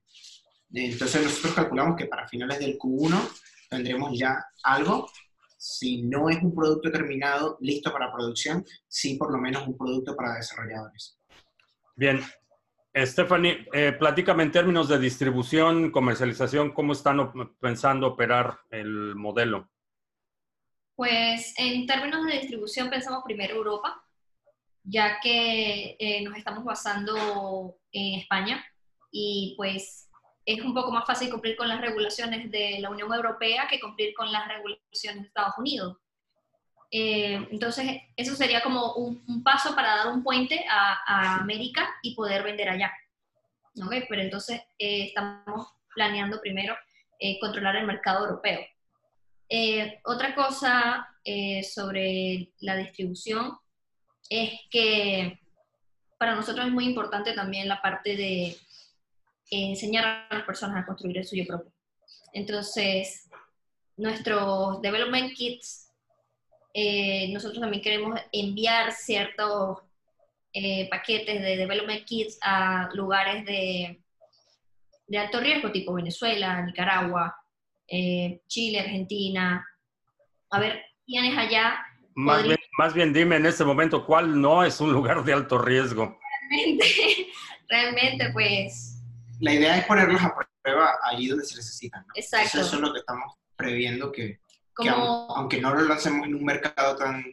Entonces 0.73 1.23
nosotros 1.23 1.53
calculamos 1.53 1.95
que 1.95 2.08
para 2.08 2.27
finales 2.27 2.60
del 2.60 2.77
Q1 2.77 3.17
tendremos 3.69 4.19
ya 4.19 4.43
algo, 4.63 5.10
si 5.58 6.03
no 6.03 6.30
es 6.30 6.43
un 6.43 6.53
producto 6.53 6.91
terminado, 6.91 7.58
listo 7.62 7.89
para 7.93 8.12
producción, 8.12 8.65
sí 8.86 9.15
por 9.15 9.32
lo 9.32 9.38
menos 9.38 9.65
un 9.65 9.77
producto 9.77 10.13
para 10.13 10.36
desarrolladores. 10.36 11.17
Bien. 11.95 12.21
Stephanie, 12.93 13.65
eh, 13.71 13.97
en 13.97 14.51
términos 14.51 14.89
de 14.89 14.99
distribución, 14.99 15.89
comercialización, 15.89 16.71
¿cómo 16.73 16.91
están 16.91 17.32
pensando 17.62 18.08
operar 18.08 18.60
el 18.71 19.15
modelo? 19.15 19.69
Pues 20.97 21.53
en 21.57 21.86
términos 21.86 22.25
de 22.25 22.39
distribución 22.39 22.89
pensamos 22.89 23.21
primero 23.23 23.55
Europa, 23.55 24.03
ya 24.83 25.19
que 25.19 25.95
eh, 25.99 26.23
nos 26.23 26.36
estamos 26.36 26.63
basando 26.63 27.77
en 27.91 28.19
España 28.19 28.65
y 29.12 29.53
pues 29.57 30.10
es 30.43 30.60
un 30.62 30.73
poco 30.73 30.91
más 30.91 31.05
fácil 31.05 31.29
cumplir 31.29 31.55
con 31.55 31.67
las 31.67 31.81
regulaciones 31.81 32.49
de 32.49 32.79
la 32.79 32.89
Unión 32.89 33.13
Europea 33.13 33.67
que 33.69 33.79
cumplir 33.79 34.15
con 34.15 34.31
las 34.31 34.47
regulaciones 34.47 35.21
de 35.21 35.27
Estados 35.27 35.55
Unidos. 35.60 35.97
Eh, 36.89 37.47
entonces, 37.51 38.01
eso 38.15 38.33
sería 38.33 38.63
como 38.63 38.93
un, 38.95 39.43
paso 39.43 39.75
para 39.75 39.97
dar 39.97 40.07
un 40.07 40.23
puente 40.23 40.65
a, 40.67 41.36
América 41.36 41.88
y 42.01 42.15
poder 42.15 42.41
vender 42.41 42.69
allá. 42.69 42.91
Pero 44.10 44.21
entonces 44.23 44.62
eh, 44.79 45.10
estamos 45.10 45.67
planeando 45.93 46.41
primero 46.41 46.75
controlar 47.39 47.75
el 47.75 47.86
mercado 47.86 48.25
europeo. 48.25 48.62
Eh, 49.49 49.99
otra 50.03 50.36
cosa 50.36 51.07
eh, 51.23 51.63
sobre 51.63 52.51
la 52.60 52.75
distribución 52.75 53.57
es 54.29 54.60
que 54.69 55.39
para 56.17 56.36
nosotros 56.36 56.65
es 56.65 56.71
muy 56.73 56.86
importante 56.86 57.33
también 57.33 57.67
la 57.67 57.81
parte 57.81 58.17
de 58.17 58.57
enseñar 59.49 60.27
a 60.29 60.36
las 60.36 60.45
personas 60.45 60.83
a 60.83 60.86
construir 60.86 61.17
el 61.17 61.25
suyo 61.25 61.45
propio. 61.47 61.71
Entonces, 62.33 63.29
nuestros 63.95 64.81
development 64.81 65.33
kits, 65.33 65.93
eh, 66.73 67.31
nosotros 67.31 67.62
también 67.62 67.81
queremos 67.81 68.19
enviar 68.31 68.91
ciertos 68.91 69.79
paquetes 70.89 71.39
de 71.39 71.55
development 71.55 72.03
kits 72.03 72.39
a 72.41 72.89
lugares 72.93 73.45
de, 73.45 74.01
de 75.05 75.17
alto 75.17 75.39
riesgo, 75.39 75.71
tipo 75.71 75.93
Venezuela, 75.93 76.63
Nicaragua, 76.63 77.36
eh, 77.88 78.41
Chile, 78.47 78.80
Argentina. 78.82 79.65
A 80.50 80.60
ver, 80.60 80.82
¿quiénes 81.06 81.38
allá? 81.38 81.78
Más 82.15 82.43
bien, 82.43 82.58
más 82.78 82.93
bien 82.93 83.13
dime 83.13 83.36
en 83.36 83.45
este 83.45 83.63
momento, 83.63 84.06
¿cuál 84.06 84.39
no 84.41 84.63
es 84.63 84.82
un 84.82 84.91
lugar 84.91 85.23
de 85.23 85.34
alto 85.34 85.58
riesgo? 85.58 86.19
Realmente, 86.50 86.86
realmente 87.69 88.30
pues... 88.34 89.02
La 89.39 89.54
idea 89.54 89.78
es 89.78 89.86
ponerlos 89.86 90.21
a 90.21 90.36
prueba 90.63 90.91
allí 91.04 91.28
donde 91.28 91.45
se 91.45 91.56
necesitan. 91.56 92.02
¿no? 92.02 92.13
Exacto. 92.15 92.60
Eso, 92.60 92.76
es 92.76 92.82
lo 92.82 92.91
que 92.91 93.00
estamos 93.00 93.36
previendo, 93.56 94.12
que, 94.12 94.39
aunque 94.89 95.62
no 95.62 95.73
lo 95.76 95.84
lancemos 95.84 96.28
en 96.28 96.36
un 96.36 96.43
mercado 96.43 96.95
tan 96.95 97.23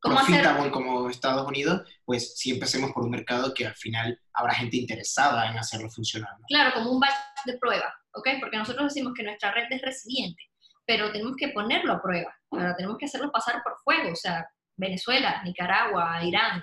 profitable 0.00 0.70
como 0.70 1.08
Estados 1.08 1.46
Unidos, 1.46 1.82
pues 2.04 2.36
sí 2.36 2.50
empecemos 2.50 2.92
por 2.92 3.04
un 3.04 3.10
mercado 3.10 3.52
que 3.54 3.66
al 3.66 3.74
final 3.74 4.20
habrá 4.32 4.54
gente 4.54 4.76
interesada 4.76 5.50
en 5.50 5.58
hacerlo 5.58 5.90
funcionar. 5.90 6.30
Claro, 6.48 6.74
como 6.74 6.92
un 6.92 7.00
batch 7.00 7.14
de 7.44 7.58
prueba. 7.58 7.94
¿Ok? 8.16 8.28
Porque 8.40 8.56
nosotros 8.56 8.92
decimos 8.92 9.12
que 9.14 9.22
nuestra 9.22 9.52
red 9.52 9.66
es 9.70 9.82
resiliente, 9.82 10.42
pero 10.84 11.12
tenemos 11.12 11.36
que 11.36 11.48
ponerlo 11.48 11.92
a 11.92 12.02
prueba, 12.02 12.34
tenemos 12.76 12.96
que 12.98 13.06
hacerlo 13.06 13.30
pasar 13.30 13.62
por 13.62 13.76
fuego, 13.84 14.12
o 14.12 14.16
sea, 14.16 14.46
Venezuela, 14.76 15.42
Nicaragua, 15.44 16.22
Irán, 16.22 16.62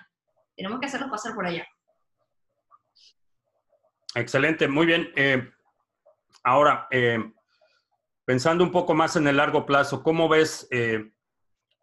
tenemos 0.56 0.80
que 0.80 0.86
hacerlo 0.86 1.10
pasar 1.10 1.34
por 1.34 1.46
allá. 1.46 1.66
Excelente, 4.16 4.68
muy 4.68 4.86
bien. 4.86 5.12
Eh, 5.16 5.50
ahora, 6.44 6.88
eh, 6.92 7.20
pensando 8.26 8.64
un 8.64 8.72
poco 8.72 8.94
más 8.94 9.16
en 9.16 9.28
el 9.28 9.38
largo 9.38 9.66
plazo, 9.66 10.04
¿cómo 10.04 10.30
ves 10.30 10.68
eh, 10.70 11.12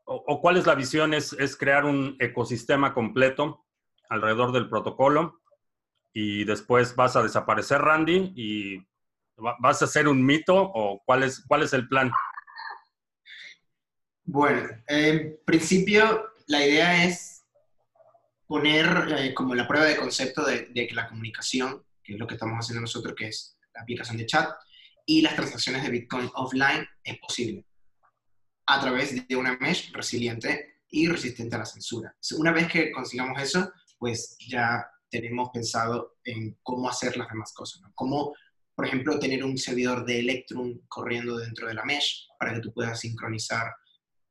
o, 0.05 0.41
cuál 0.41 0.57
es 0.57 0.67
la 0.67 0.77
visión? 0.77 1.15
¿Es, 1.15 1.33
¿Es 1.33 1.57
crear 1.57 1.85
un 1.85 2.17
ecosistema 2.21 2.95
completo 2.95 3.67
alrededor 4.09 4.53
del 4.53 4.69
protocolo? 4.69 5.41
y 6.13 6.45
después 6.45 6.97
vas 6.97 7.17
a 7.17 7.23
desaparecer 7.23 7.81
Randy 7.81 8.33
y 8.35 8.87
¿Vas 9.61 9.83
a 9.83 9.85
hacer 9.85 10.09
un 10.09 10.25
mito 10.25 10.55
o 10.57 11.03
cuál 11.05 11.23
es, 11.23 11.45
cuál 11.47 11.63
es 11.63 11.73
el 11.73 11.89
plan? 11.89 12.11
Bueno, 14.25 14.69
en 14.87 15.39
principio 15.45 16.31
la 16.47 16.65
idea 16.65 17.05
es 17.05 17.45
poner 18.47 18.87
eh, 19.17 19.35
como 19.35 19.55
la 19.55 19.67
prueba 19.67 19.87
de 19.87 19.97
concepto 19.97 20.45
de, 20.45 20.73
que 20.73 20.95
la 20.95 21.09
comunicación, 21.09 21.85
que 22.03 22.15
es 22.15 22.19
lo 22.19 22.27
que 22.27 22.35
estamos 22.35 22.59
haciendo 22.59 22.81
nosotros, 22.81 23.15
que 23.17 23.29
es 23.29 23.57
la 23.75 23.83
aplicación 23.83 24.17
de 24.17 24.27
chat, 24.27 24.51
y 25.07 25.23
las 25.23 25.35
transacciones 25.35 25.83
de 25.83 25.91
Bitcoin 25.91 26.31
offline 26.35 26.87
es 27.03 27.19
posible 27.19 27.65
a 28.67 28.81
través 28.81 29.27
de 29.27 29.37
una 29.37 29.57
mesh 29.57 29.93
resiliente 29.93 30.83
y 30.89 31.09
resistente 31.09 31.57
a 31.57 31.61
la 31.61 31.65
censura. 31.65 32.15
Una 32.39 32.53
vez 32.53 32.71
que 32.71 32.93
consigamos 32.93 33.41
eso, 33.41 33.73
pues 33.99 34.37
ya 34.49 34.87
tenemos 35.11 35.51
pensado 35.53 36.19
en 36.25 36.57
cómo 36.63 36.89
hacer 36.89 37.17
las 37.17 37.29
demás 37.29 37.53
cosas, 37.53 37.83
¿no? 37.83 37.93
Cómo 37.95 38.35
por 38.81 38.87
ejemplo, 38.87 39.19
tener 39.19 39.45
un 39.45 39.59
servidor 39.59 40.07
de 40.07 40.21
Electrum 40.21 40.81
corriendo 40.89 41.37
dentro 41.37 41.69
de 41.69 41.75
la 41.75 41.85
mesh 41.85 42.27
para 42.39 42.55
que 42.55 42.61
tú 42.61 42.73
puedas 42.73 42.99
sincronizar 42.99 43.75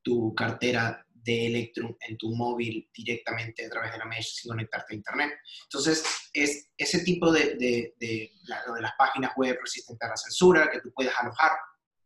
tu 0.02 0.34
cartera 0.34 1.06
de 1.08 1.46
Electrum 1.46 1.96
en 2.00 2.18
tu 2.18 2.34
móvil 2.34 2.90
directamente 2.92 3.68
a 3.68 3.70
través 3.70 3.92
de 3.92 4.00
la 4.00 4.06
mesh 4.06 4.34
sin 4.34 4.50
conectarte 4.50 4.96
a 4.96 4.98
Internet. 4.98 5.34
Entonces, 5.66 6.04
es 6.34 6.72
ese 6.76 7.04
tipo 7.04 7.32
de, 7.32 7.58
de, 7.58 7.94
de, 8.00 8.32
las 8.80 8.94
páginas 8.98 9.34
web 9.38 9.56
resistentes 9.62 10.08
a 10.08 10.10
la 10.10 10.18
censura, 10.18 10.72
que 10.72 10.82
tú 10.82 10.92
puedes 10.96 11.14
alojar 11.20 11.52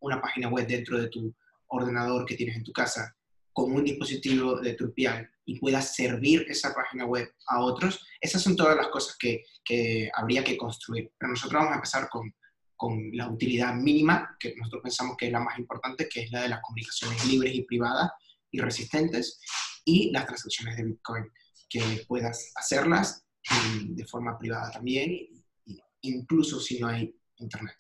una 0.02 0.20
página 0.20 0.50
web 0.50 0.68
dentro 0.68 1.00
de 1.00 1.08
tu 1.08 1.34
ordenador 1.68 2.26
que 2.26 2.36
tienes 2.36 2.58
en 2.58 2.66
tu 2.66 2.74
casa 2.74 3.16
con 3.54 3.72
un 3.72 3.84
dispositivo 3.84 4.60
de 4.60 4.74
Trupial 4.74 5.30
y 5.46 5.60
pueda 5.60 5.82
servir 5.82 6.46
esa 6.50 6.74
página 6.74 7.06
web 7.06 7.34
a 7.48 7.62
otros, 7.62 8.06
esas 8.20 8.42
son 8.42 8.56
todas 8.56 8.76
las 8.76 8.88
cosas 8.88 9.16
que, 9.18 9.44
que 9.64 10.10
habría 10.14 10.44
que 10.44 10.58
construir. 10.58 11.12
Pero 11.18 11.32
nosotros 11.32 11.60
vamos 11.60 11.74
a 11.74 11.76
empezar 11.76 12.10
con, 12.10 12.34
con 12.76 13.12
la 13.14 13.30
utilidad 13.30 13.74
mínima, 13.76 14.36
que 14.40 14.56
nosotros 14.56 14.82
pensamos 14.84 15.16
que 15.18 15.28
es 15.28 15.32
la 15.32 15.40
más 15.40 15.58
importante, 15.60 16.10
que 16.10 16.24
es 16.24 16.32
la 16.32 16.42
de 16.42 16.50
las 16.50 16.62
comunicaciones 16.62 17.26
libres 17.26 17.54
y 17.54 17.64
privadas 17.64 18.12
y 18.52 18.60
resistentes, 18.60 19.40
y 19.86 20.12
las 20.12 20.26
transacciones 20.26 20.78
de 20.78 20.84
Bitcoin, 20.86 21.26
que 21.70 22.06
puedas 22.08 22.52
hacerlas 22.56 23.26
de 23.86 24.06
forma 24.06 24.38
privada 24.38 24.72
también, 24.72 25.28
incluso 26.02 26.60
si 26.60 26.80
no 26.80 26.88
hay 26.88 27.16
Internet. 27.38 27.76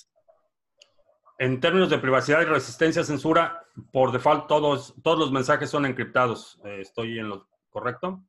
En 1.43 1.59
términos 1.59 1.89
de 1.89 1.97
privacidad 1.97 2.41
y 2.41 2.45
resistencia 2.45 3.01
a 3.01 3.05
censura, 3.05 3.67
por 3.91 4.13
default 4.13 4.47
todos, 4.47 4.93
todos 5.03 5.19
los 5.19 5.33
mensajes 5.33 5.69
son 5.69 5.85
encriptados. 5.85 6.57
Eh, 6.63 6.79
¿Estoy 6.79 7.19
en 7.19 7.27
lo 7.27 7.49
correcto? 7.69 8.23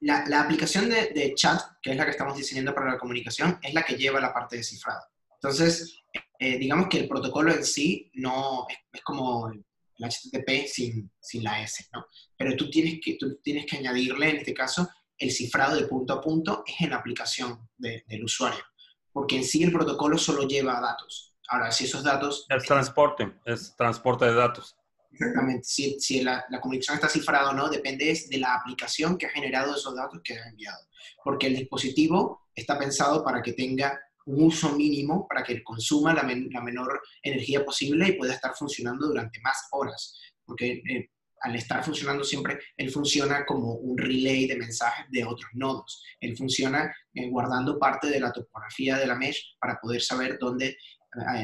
La, 0.00 0.26
la 0.26 0.40
aplicación 0.40 0.88
de, 0.88 1.08
de, 1.08 1.34
chat, 1.34 1.60
que 1.82 1.90
es 1.90 1.96
la 1.98 2.06
que 2.06 2.12
estamos 2.12 2.34
diseñando 2.34 2.74
para 2.74 2.92
la 2.92 2.98
comunicación, 2.98 3.58
es 3.62 3.74
la 3.74 3.82
que 3.82 3.96
lleva 3.96 4.18
la 4.18 4.32
parte 4.32 4.56
de 4.56 4.64
cifrado. 4.64 5.02
Entonces, 5.34 5.98
eh, 6.38 6.56
digamos 6.56 6.88
que 6.88 7.00
el 7.00 7.06
protocolo 7.06 7.52
en 7.52 7.62
sí 7.62 8.10
no 8.14 8.64
es, 8.66 8.78
es 8.94 9.02
como 9.02 9.50
el 9.50 9.62
HTTP 9.98 10.66
sin, 10.66 11.12
sin, 11.20 11.44
la 11.44 11.62
S, 11.62 11.84
¿no? 11.92 12.06
Pero 12.34 12.56
tú 12.56 12.70
tienes, 12.70 12.98
que, 13.04 13.18
tú 13.20 13.36
tienes 13.42 13.66
que 13.66 13.76
añadirle, 13.76 14.30
en 14.30 14.36
este 14.38 14.54
caso, 14.54 14.88
el 15.18 15.30
cifrado 15.30 15.76
de 15.76 15.86
punto 15.86 16.14
a 16.14 16.22
punto 16.22 16.64
es 16.66 16.80
en 16.80 16.88
la 16.88 16.96
aplicación 16.96 17.68
de, 17.76 18.04
del 18.08 18.24
usuario, 18.24 18.64
porque 19.12 19.36
en 19.36 19.44
sí 19.44 19.62
el 19.62 19.72
protocolo 19.72 20.16
solo 20.16 20.48
lleva 20.48 20.80
datos. 20.80 21.35
Ahora, 21.48 21.70
si 21.70 21.84
esos 21.84 22.02
datos... 22.02 22.46
Es 22.48 22.64
transporte, 22.64 23.32
es 23.44 23.74
transporte 23.76 24.24
de 24.24 24.34
datos. 24.34 24.76
Exactamente. 25.12 25.64
Si, 25.64 25.98
si 26.00 26.20
la, 26.22 26.44
la, 26.50 26.60
comunicación 26.60 26.96
está 26.96 27.08
cifrada 27.08 27.50
o 27.50 27.54
no, 27.54 27.68
depende 27.68 28.18
de 28.28 28.38
la 28.38 28.54
aplicación 28.54 29.16
que 29.16 29.26
ha 29.26 29.30
generado 29.30 29.74
esos 29.74 29.94
datos 29.94 30.20
que 30.22 30.34
ha 30.34 30.48
enviado. 30.48 30.86
Porque 31.24 31.46
el 31.46 31.56
dispositivo 31.56 32.48
está 32.54 32.78
pensado 32.78 33.24
para 33.24 33.40
que 33.42 33.52
tenga 33.52 33.98
un 34.26 34.42
uso 34.44 34.72
mínimo, 34.72 35.26
para 35.28 35.42
que 35.42 35.62
consuma 35.62 36.12
la, 36.12 36.22
men 36.22 36.48
la 36.52 36.60
menor 36.60 37.00
energía 37.22 37.64
posible 37.64 38.08
y 38.08 38.12
pueda 38.12 38.34
estar 38.34 38.54
funcionando 38.54 39.06
durante 39.06 39.40
más 39.40 39.68
horas. 39.70 40.18
Porque 40.44 40.82
eh, 40.88 41.10
al 41.40 41.54
estar 41.54 41.84
funcionando 41.84 42.24
siempre, 42.24 42.58
él 42.76 42.90
funciona 42.90 43.44
como 43.46 43.74
un 43.74 43.96
relay 43.96 44.46
de 44.46 44.56
mensajes 44.56 45.06
de 45.10 45.24
otros 45.24 45.50
nodos. 45.54 46.02
Él 46.20 46.36
funciona 46.36 46.92
eh, 47.14 47.28
guardando 47.28 47.78
parte 47.78 48.08
de 48.08 48.20
la 48.20 48.32
topografía 48.32 48.96
de 48.96 49.06
la 49.06 49.14
mesh 49.14 49.56
para 49.60 49.78
poder 49.80 50.02
saber 50.02 50.38
dónde 50.40 50.76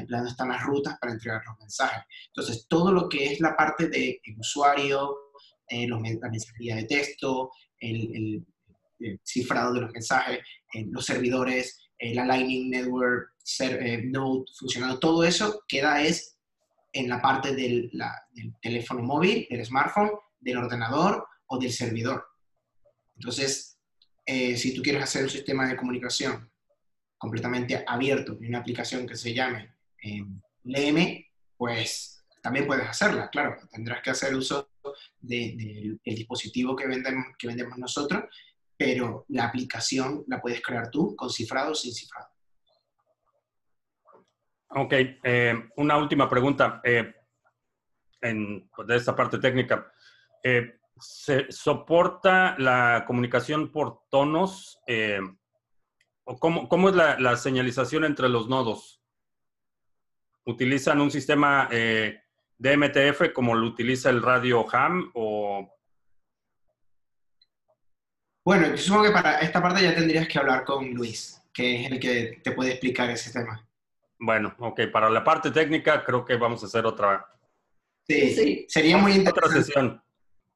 dónde 0.09 0.31
están 0.31 0.49
las 0.49 0.63
rutas 0.63 0.99
para 1.01 1.13
entregar 1.13 1.43
los 1.47 1.59
mensajes. 1.59 2.03
Entonces, 2.29 2.67
todo 2.69 2.93
lo 2.93 3.09
que 3.09 3.33
es 3.33 3.41
la 3.41 3.57
parte 3.57 3.85
del 3.89 4.21
de 4.25 4.37
usuario, 4.39 5.17
eh, 5.69 5.87
los, 5.87 6.01
la 6.03 6.31
mensajería 6.31 6.77
de 6.77 6.85
texto, 6.85 7.51
el, 7.79 8.15
el, 8.15 8.47
el 9.01 9.21
cifrado 9.25 9.75
de 9.75 9.81
los 9.81 9.93
mensajes, 9.93 10.41
eh, 10.75 10.85
los 10.91 11.05
servidores, 11.05 11.91
eh, 11.99 12.15
la 12.15 12.25
Lightning 12.25 12.71
Network, 12.71 13.33
ser, 13.39 13.85
eh, 13.85 14.03
Node 14.05 14.45
funcionando, 14.59 14.99
todo 14.99 15.25
eso 15.25 15.63
queda 15.67 16.03
es 16.03 16.39
en 16.93 17.09
la 17.09 17.21
parte 17.21 17.55
del, 17.55 17.89
la, 17.93 18.15
del 18.33 18.55
teléfono 18.61 19.03
móvil, 19.03 19.47
del 19.51 19.65
smartphone, 19.65 20.11
del 20.41 20.59
ordenador 20.59 21.27
o 21.47 21.59
del 21.59 21.73
servidor. 21.73 22.25
Entonces, 23.17 23.79
si 24.27 24.75
tú 24.75 24.83
quieres 24.83 25.03
hacer 25.03 25.25
un 25.25 25.31
sistema 25.31 25.67
de 25.67 25.77
comunicación 25.77 26.52
completamente 27.23 27.85
abierto 27.87 28.37
y 28.41 28.49
una 28.49 28.59
aplicación 28.59 29.07
que 29.07 29.15
se 29.15 29.33
llame 29.33 29.77
eh, 30.03 30.25
LM, 30.65 31.25
pues 31.57 32.21
también 32.43 32.67
puedes 32.67 32.85
hacerla, 32.85 33.31
claro. 33.31 33.59
Tendrás 33.71 34.03
que 34.03 34.11
hacer 34.11 34.35
uso 34.35 34.71
del 35.21 35.57
de, 35.57 35.99
de 36.05 36.15
dispositivo 36.17 36.75
que 36.75 36.89
vendemos, 36.89 37.27
que 37.39 37.47
vendemos 37.47 37.79
nosotros, 37.79 38.25
pero 38.77 39.25
la 39.29 39.45
aplicación 39.45 40.25
la 40.27 40.41
puedes 40.43 40.61
crear 40.61 40.91
tú 40.91 41.15
con 41.15 41.31
cifrado 41.31 41.71
o 41.71 41.75
sin 41.77 41.95
cifrado. 41.95 42.27
Ok, 44.71 44.93
eh, 45.23 45.69
una 45.77 45.99
última 45.99 46.29
pregunta 46.29 46.81
eh, 46.83 47.15
en, 48.21 48.69
pues, 48.75 48.89
de 48.89 48.97
esta 48.97 49.15
parte 49.15 49.39
técnica. 49.39 49.93
Eh, 50.43 50.81
¿Se 50.99 51.47
soporta 51.53 52.57
la 52.59 53.05
comunicación 53.07 53.71
por 53.71 54.09
tonos? 54.11 54.81
Eh, 56.27 56.37
¿Cómo, 56.39 56.69
cómo 56.69 56.89
es 56.89 56.95
la, 56.95 57.19
la, 57.19 57.37
señalización 57.37 58.05
entre 58.05 58.29
los 58.29 58.49
nodos? 58.49 59.01
¿Utilizan 60.45 61.01
un 61.01 61.11
sistema 61.11 61.69
eh, 61.71 62.21
de 62.59 62.77
MTF 62.77 63.33
como 63.33 63.55
lo 63.55 63.67
utiliza 63.67 64.11
el 64.11 64.23
radio 64.23 64.67
ham 64.73 65.11
o...? 65.15 65.69
Bueno, 68.45 68.71
yo 68.71 68.77
supongo 68.77 69.05
que 69.05 69.13
para 69.13 69.39
esta 69.39 69.63
parte 69.63 69.83
ya 69.83 69.95
tendrías 69.95 70.27
que 70.27 70.39
hablar 70.39 70.65
con 70.65 70.93
Luis, 70.93 71.41
que 71.53 71.81
es 71.85 71.93
el 71.93 72.01
que 72.01 72.41
te 72.43 72.51
puede 72.51 72.71
explicar 72.71 73.09
ese 73.11 73.33
tema. 73.33 73.65
Bueno, 74.19 74.55
ok, 74.59 74.81
para 74.93 75.09
la 75.11 75.23
parte 75.23 75.53
técnica 75.53 76.05
creo 76.05 76.25
que 76.25 76.37
vamos 76.37 76.63
a 76.63 76.67
hacer 76.67 76.85
otra... 76.87 77.25
Sí, 78.05 78.35
sí. 78.35 78.67
sería 78.69 78.97
muy 78.97 79.13
interesante. 79.13 79.49
Otra 79.49 79.63
sesión. 79.63 80.03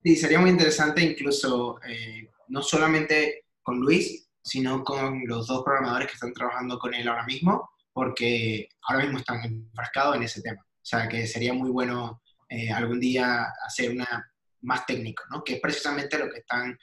Sí, 0.02 0.16
sería 0.16 0.40
muy 0.40 0.50
interesante 0.50 1.02
incluso 1.02 1.80
eh, 1.86 2.28
no 2.48 2.62
solamente 2.62 3.46
con 3.62 3.80
Luis, 3.80 4.25
sino 4.46 4.84
con 4.84 5.26
los 5.26 5.48
dos 5.48 5.64
programadores 5.64 6.06
que 6.06 6.14
están 6.14 6.32
trabajando 6.32 6.78
con 6.78 6.94
él 6.94 7.08
ahora 7.08 7.24
mismo, 7.24 7.68
porque 7.92 8.68
ahora 8.82 9.02
mismo 9.02 9.18
están 9.18 9.44
enfrascados 9.44 10.14
en 10.14 10.22
ese 10.22 10.40
tema. 10.40 10.62
O 10.62 10.84
sea, 10.88 11.08
que 11.08 11.26
sería 11.26 11.52
muy 11.52 11.68
bueno 11.68 12.22
eh, 12.48 12.70
algún 12.70 13.00
día 13.00 13.46
hacer 13.66 13.90
una 13.90 14.32
más 14.62 14.86
técnico, 14.86 15.24
¿no? 15.30 15.42
Que 15.42 15.54
es 15.54 15.60
precisamente 15.60 16.16
lo 16.16 16.30
que 16.30 16.38
están 16.38 16.78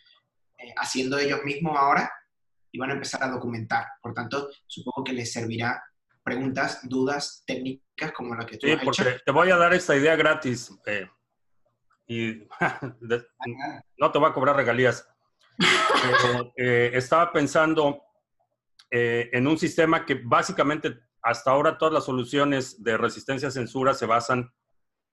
eh, 0.57 0.73
haciendo 0.75 1.17
ellos 1.17 1.41
mismos 1.45 1.77
ahora 1.77 2.11
y 2.69 2.77
van 2.77 2.89
a 2.89 2.93
empezar 2.95 3.23
a 3.23 3.29
documentar. 3.29 3.85
Por 4.01 4.13
tanto, 4.13 4.49
supongo 4.67 5.05
que 5.05 5.13
les 5.13 5.31
servirá 5.31 5.81
preguntas, 6.21 6.81
dudas 6.83 7.43
técnicas 7.47 8.11
como 8.11 8.35
la 8.35 8.45
que 8.45 8.57
tú 8.57 8.67
sí, 8.67 8.73
has 8.73 8.83
porque 8.83 9.01
hecho. 9.03 9.21
te 9.25 9.31
voy 9.31 9.51
a 9.51 9.55
dar 9.55 9.73
esta 9.73 9.95
idea 9.95 10.17
gratis 10.17 10.69
eh, 10.85 11.07
y 12.07 12.45
no 13.97 14.11
te 14.11 14.19
voy 14.19 14.29
a 14.29 14.33
cobrar 14.33 14.57
regalías. 14.57 15.07
Pero, 15.57 16.53
eh, 16.55 16.91
estaba 16.93 17.31
pensando 17.31 18.03
eh, 18.89 19.29
en 19.33 19.47
un 19.47 19.57
sistema 19.57 20.05
que 20.05 20.15
básicamente 20.23 20.99
hasta 21.21 21.51
ahora 21.51 21.77
todas 21.77 21.93
las 21.93 22.05
soluciones 22.05 22.83
de 22.83 22.97
resistencia 22.97 23.47
a 23.47 23.51
censura 23.51 23.93
se 23.93 24.05
basan 24.05 24.51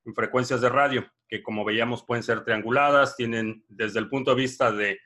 en 0.05 0.15
frecuencias 0.15 0.61
de 0.61 0.69
radio, 0.69 1.07
que 1.29 1.43
como 1.43 1.65
veíamos 1.65 2.05
pueden 2.05 2.23
ser 2.23 2.45
trianguladas, 2.45 3.17
tienen 3.17 3.65
desde 3.69 4.01
el 4.01 4.09
punto 4.09 4.35
de 4.35 4.41
vista 4.41 4.73
de 4.73 4.99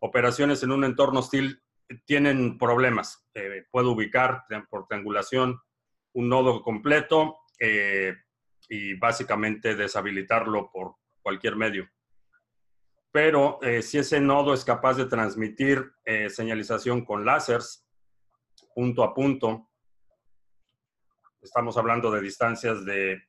operaciones 0.00 0.62
en 0.62 0.72
un 0.72 0.84
entorno 0.84 1.20
hostil, 1.20 1.62
tienen 2.04 2.58
problemas. 2.58 3.26
Eh, 3.34 3.64
puedo 3.70 3.92
ubicar 3.92 4.44
por 4.68 4.86
triangulación 4.86 5.60
un 6.12 6.28
nodo 6.28 6.62
completo 6.62 7.36
y 8.68 8.94
básicamente 8.94 9.76
deshabilitarlo 9.76 10.70
por 10.72 10.94
cualquier 11.22 11.56
medio 11.56 11.88
pero 13.12 13.58
eh, 13.62 13.82
si 13.82 13.98
ese 13.98 14.20
nodo 14.20 14.54
es 14.54 14.64
capaz 14.64 14.94
de 14.94 15.06
transmitir 15.06 15.92
eh, 16.04 16.30
señalización 16.30 17.04
con 17.04 17.24
láseres 17.24 17.84
punto 18.74 19.02
a 19.02 19.12
punto, 19.12 19.68
estamos 21.42 21.76
hablando 21.76 22.10
de 22.10 22.20
distancias 22.20 22.84
de 22.84 23.22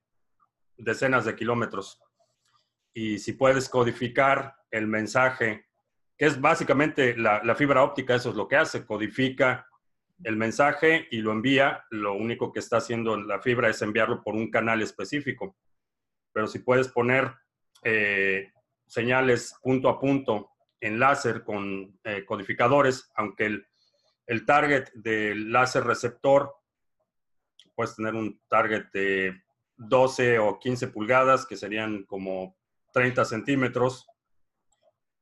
decenas 0.77 1.25
de 1.25 1.35
kilómetros. 1.35 1.99
Y 2.93 3.19
si 3.19 3.33
puedes 3.33 3.69
codificar 3.69 4.55
el 4.69 4.87
mensaje, 4.87 5.65
que 6.17 6.25
es 6.25 6.39
básicamente 6.39 7.15
la, 7.17 7.55
fibra 7.55 7.83
óptica, 7.83 8.15
eso 8.15 8.29
es 8.29 8.35
lo 8.35 8.47
que 8.47 8.57
hace, 8.57 8.85
codifica 8.85 9.67
el 10.23 10.37
mensaje 10.37 11.07
y 11.09 11.17
lo 11.17 11.31
envía, 11.31 11.83
lo 11.89 12.13
único 12.13 12.51
que 12.51 12.59
está 12.59 12.77
haciendo 12.77 13.17
la 13.17 13.41
fibra 13.41 13.69
es 13.69 13.81
enviarlo 13.81 14.21
por 14.23 14.35
un 14.35 14.51
canal 14.51 14.81
específico. 14.81 15.57
Pero 16.31 16.47
si 16.47 16.59
puedes 16.59 16.89
poner 16.89 17.33
eh, 17.83 18.51
señales 18.91 19.55
punto 19.63 19.87
a 19.87 19.97
punto 19.97 20.49
en 20.81 20.99
láser 20.99 21.45
con 21.45 21.97
eh, 22.03 22.25
codificadores, 22.25 23.09
aunque 23.15 23.45
el, 23.45 23.67
el 24.27 24.45
target 24.45 24.91
del 24.93 25.49
láser 25.49 25.85
receptor 25.85 26.53
puedes 27.73 27.95
tener 27.95 28.15
un 28.15 28.41
target 28.49 28.87
de 28.91 29.41
12 29.77 30.39
o 30.39 30.59
15 30.59 30.89
pulgadas, 30.89 31.45
que 31.45 31.55
serían 31.55 32.03
como 32.03 32.57
30 32.91 33.23
centímetros 33.23 34.07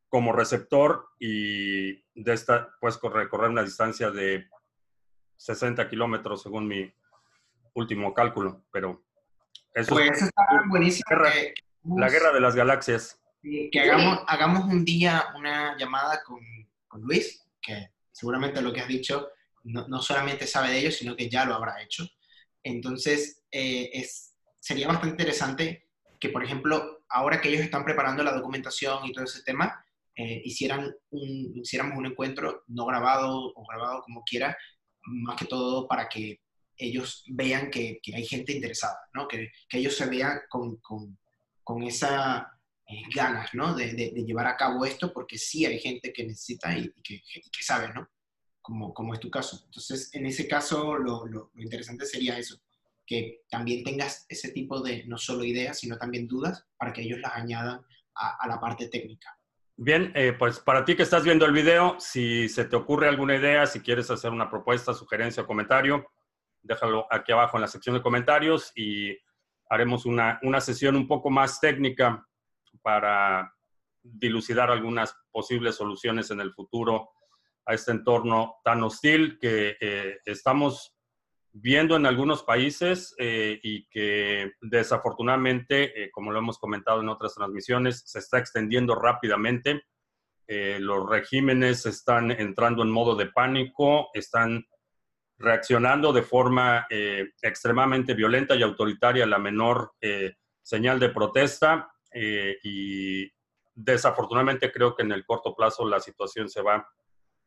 como 0.08 0.34
receptor 0.34 1.08
y 1.20 1.94
de 2.16 2.34
esta 2.34 2.76
puedes 2.82 3.00
recorrer 3.00 3.52
una 3.52 3.62
distancia 3.62 4.10
de 4.10 4.50
60 5.36 5.88
kilómetros 5.88 6.42
según 6.42 6.68
mi 6.68 6.92
último 7.76 8.16
cálculo, 8.16 8.64
pero 8.72 9.06
eso 9.76 9.94
pues 9.94 10.10
es 10.10 10.24
está 10.24 10.42
buenísimo. 10.68 11.06
Guerra, 11.08 11.32
que, 11.32 11.54
la 11.84 12.10
guerra 12.10 12.32
de 12.32 12.40
las 12.40 12.56
galaxias. 12.56 13.22
Que 13.42 13.80
hagamos, 13.80 14.20
hagamos 14.28 14.66
un 14.66 14.84
día 14.84 15.28
una 15.36 15.78
llamada 15.78 16.22
con, 16.24 16.40
con, 16.88 17.02
Luis, 17.02 17.46
que 17.62 17.92
seguramente 18.12 18.62
lo 18.62 18.74
que 18.74 18.82
has 18.82 18.88
dicho 18.88 19.30
no, 19.64 19.88
no, 19.88 20.02
solamente 20.02 20.46
sabe 20.46 20.72
de 20.72 20.80
ello, 20.80 20.92
sino 20.92 21.16
que 21.16 21.30
ya 21.30 21.46
lo 21.46 21.56
habrá 21.56 21.82
hecho. 21.82 22.06
Entonces, 22.64 23.44
eh, 23.52 23.90
es, 23.94 24.36
sería 24.60 24.88
bastante 24.88 25.12
interesante 25.14 25.88
que, 26.20 26.30
por 26.30 26.44
ejemplo, 26.44 27.04
ahora 27.08 27.40
que 27.40 27.50
ellos 27.50 27.62
están 27.62 27.86
preparando 27.86 28.24
la 28.24 28.34
documentación 28.34 29.06
y 29.06 29.14
todo 29.14 29.24
ese 29.24 29.44
tema, 29.44 29.84
eh, 30.16 30.42
hicieran 30.44 30.94
un, 31.12 31.52
hiciéramos 31.56 31.98
un 31.98 32.08
encuentro 32.08 32.64
no 32.68 32.86
grabado 32.86 33.54
o 33.56 33.66
grabado 33.66 34.02
como 34.02 34.24
quiera, 34.24 34.58
más 35.04 35.38
que 35.38 35.46
todo 35.46 35.88
para 35.88 36.10
que 36.10 36.42
ellos 36.76 37.24
vean 37.28 37.72
que, 37.72 38.00
que 38.04 38.16
hay 38.16 38.26
gente 38.26 38.52
interesada, 38.52 39.00
¿no? 39.14 39.28
que, 39.28 39.50
que, 39.70 39.78
ellos 39.78 39.96
se 39.96 40.08
vean 40.08 40.40
con, 40.50 40.78
con, 40.78 41.18
con 41.64 41.84
esa 41.84 42.59
eh, 42.90 43.04
ganas 43.16 43.54
¿no? 43.54 43.76
de, 43.76 43.94
de, 43.94 44.12
de, 44.12 44.24
llevar 44.26 44.48
a 44.48 44.58
cabo 44.58 44.84
esto, 44.84 45.14
porque 45.14 45.38
sí 45.38 45.66
hay 45.66 45.80
gente 45.80 46.12
que 46.12 46.26
necesita 46.26 46.76
y, 46.76 46.86
y, 46.86 47.02
que, 47.04 47.16
y 47.16 47.50
que, 47.50 47.64
sabe, 47.64 47.94
¿no? 47.94 48.10
como, 48.62 48.94
como, 48.94 49.14
es 49.14 49.20
tu 49.20 49.30
caso. 49.30 49.62
Entonces, 49.66 50.10
en 50.14 50.26
ese 50.26 50.48
caso, 50.48 50.98
lo, 50.98 51.26
lo, 51.28 51.52
lo 51.54 51.64
interesante 51.64 52.06
sería 52.06 52.38
eso, 52.38 52.60
que 53.06 53.42
también 53.50 53.84
tengas 53.84 54.26
ese 54.28 54.52
tipo 54.52 54.82
de 54.82 55.04
no 55.06 55.18
solo 55.18 55.44
ideas, 55.44 55.80
sino 55.80 55.98
también 55.98 56.28
dudas, 56.28 56.66
para 56.78 56.92
que 56.92 57.02
ellos 57.02 57.20
las 57.20 57.34
añadan 57.36 57.80
a, 58.16 58.38
a 58.40 58.48
la 58.48 58.60
parte 58.60 58.88
técnica. 58.88 59.38
Bien, 59.82 60.12
eh, 60.14 60.34
pues 60.34 60.60
para 60.60 60.84
ti 60.84 60.96
que 60.96 61.04
estás 61.04 61.24
viendo 61.24 61.46
el 61.46 61.54
video, 61.54 61.96
si 62.00 62.50
se 62.50 62.66
te 62.66 62.76
ocurre 62.76 63.08
alguna 63.08 63.36
idea, 63.36 63.66
si 63.66 63.80
quieres 63.80 64.12
hacer 64.12 64.32
una 64.32 64.50
propuesta, 64.50 64.94
sugerencia 64.94 65.44
o 65.44 65.48
comentario, 65.48 66.06
déjalo 66.62 67.08
aquí 67.10 67.32
abajo 67.32 67.56
en 67.56 67.62
la 67.62 67.68
sección 67.68 67.96
de 67.96 68.02
comentarios 68.02 68.74
y 68.76 69.18
haremos 69.70 70.06
una, 70.06 70.38
una 70.42 70.60
sesión 70.60 70.96
un 70.96 71.08
poco 71.08 71.30
más 71.30 71.62
técnica 71.62 72.28
para 72.82 73.54
dilucidar 74.02 74.72
algunas 74.72 75.16
posibles 75.32 75.76
soluciones 75.76 76.32
en 76.32 76.42
el 76.42 76.54
futuro 76.54 77.10
a 77.66 77.74
este 77.74 77.92
entorno 77.92 78.56
tan 78.64 78.84
hostil 78.84 79.38
que 79.40 79.78
eh, 79.80 80.18
estamos 80.26 80.96
viendo 81.52 81.96
en 81.96 82.06
algunos 82.06 82.44
países 82.44 83.14
eh, 83.18 83.60
y 83.62 83.88
que 83.90 84.54
desafortunadamente, 84.62 86.04
eh, 86.04 86.12
como 86.12 86.32
lo 86.32 86.40
hemos 86.40 86.58
comentado 86.58 87.02
en 87.02 87.10
otras 87.10 87.36
transmisiones, 87.36 88.04
se 88.06 88.20
está 88.20 88.40
extendiendo 88.40 88.96
rápidamente. 88.96 89.84
Los 90.80 91.08
regímenes 91.08 91.86
están 91.86 92.32
entrando 92.32 92.82
en 92.82 92.90
modo 92.90 93.16
de 93.16 93.28
pánico, 93.28 94.10
están 94.16 94.66
reaccionando 95.38 96.12
de 96.12 96.24
forma 96.24 96.88
extremadamente 96.90 98.16
violenta 98.16 98.56
y 98.56 98.64
autoritaria 98.64 99.26
a 99.26 99.28
la 99.28 99.38
menor 99.38 99.94
señal 100.64 101.00
de 101.00 101.10
protesta 101.10 101.92
y 102.14 103.32
desafortunadamente 103.74 104.72
creo 104.72 104.96
que 104.96 105.04
en 105.04 105.12
el 105.12 105.26
corto 105.26 105.56
plazo 105.56 105.88
la 105.88 106.00
situación 106.00 106.50
se 106.50 106.62
va 106.62 106.88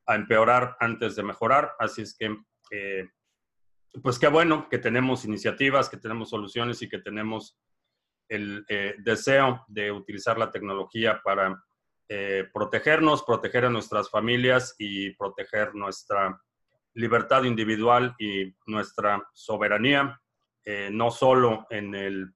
a 0.07 0.15
empeorar 0.15 0.77
antes 0.81 1.17
de 1.17 1.23
mejorar, 1.23 1.73
así 1.79 2.03
es 2.03 2.17
que 2.17 2.37
pues 4.03 4.19
qué 4.19 4.29
bueno 4.29 4.69
que 4.69 4.79
tenemos 4.79 5.25
iniciativas, 5.25 5.89
que 5.89 5.99
tenemos 5.99 6.31
soluciones 6.31 6.81
y 6.81 6.89
que 6.89 6.99
tenemos 6.99 7.59
el 8.29 8.65
eh, 8.69 8.95
deseo 8.99 9.65
de 9.69 9.93
utilizar 9.93 10.39
la 10.39 10.51
tecnología 10.51 11.21
para 11.23 11.63
eh, 12.09 12.49
protegernos, 12.53 13.23
proteger 13.23 13.67
a 13.67 13.71
nuestras 13.71 14.09
familias 14.11 14.75
y 14.79 15.11
proteger 15.11 15.75
nuestra 15.75 16.41
libertad 16.95 17.45
individual 17.45 18.15
y 18.19 18.55
nuestra 18.67 19.23
soberanía, 19.35 20.21
eh, 20.65 20.89
no 20.91 21.11
solo 21.11 21.67
en 21.71 21.95
el 21.95 22.35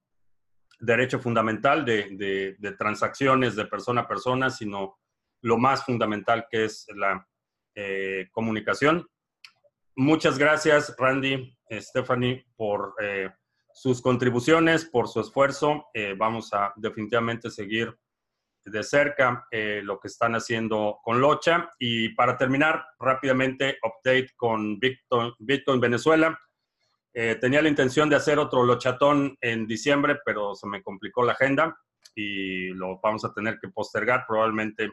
derecho 0.79 1.19
fundamental 1.19 1.85
de, 1.85 2.55
transacciones 2.77 3.55
de 3.55 3.65
persona 3.65 4.01
a 4.01 4.07
persona, 4.07 4.49
sino 4.49 4.97
lo 5.41 5.57
más 5.57 5.83
fundamental 5.85 6.45
que 6.49 6.65
es 6.65 6.85
la 6.95 7.27
eh, 7.75 8.27
comunicación 8.31 9.07
Muchas 9.99 10.37
gracias, 10.37 10.95
Randy, 10.95 11.57
Stephanie, 11.71 12.45
por 12.55 12.93
eh, 13.01 13.31
sus 13.73 13.99
contribuciones, 13.99 14.85
por 14.85 15.07
su 15.07 15.19
esfuerzo. 15.19 15.87
Eh, 15.91 16.13
vamos 16.15 16.53
a 16.53 16.71
definitivamente 16.75 17.49
seguir 17.49 17.97
de 18.63 18.83
cerca 18.83 19.47
lo 19.49 19.99
que 19.99 20.07
están 20.07 20.35
haciendo 20.35 20.99
con 21.03 21.19
Locha. 21.19 21.71
Y 21.79 22.09
para 22.09 22.37
terminar, 22.37 22.85
rápidamente, 22.99 23.79
update 23.81 24.29
con 24.35 24.77
Bitcoin, 24.77 25.33
Bitcoin 25.39 25.79
Venezuela. 25.79 26.39
Tenía 27.41 27.61
la 27.61 27.69
intención 27.69 28.09
de 28.09 28.15
hacer 28.15 28.37
otro 28.37 28.63
lochatón 28.63 29.35
en 29.41 29.65
diciembre, 29.65 30.19
pero 30.23 30.53
se 30.53 30.67
me 30.67 30.83
complicó 30.83 31.23
la 31.23 31.33
agenda 31.33 31.75
y 32.13 32.69
lo 32.69 32.99
vamos 33.01 33.25
a 33.25 33.33
tener 33.33 33.57
que 33.59 33.69
postergar 33.69 34.25
probablemente 34.27 34.91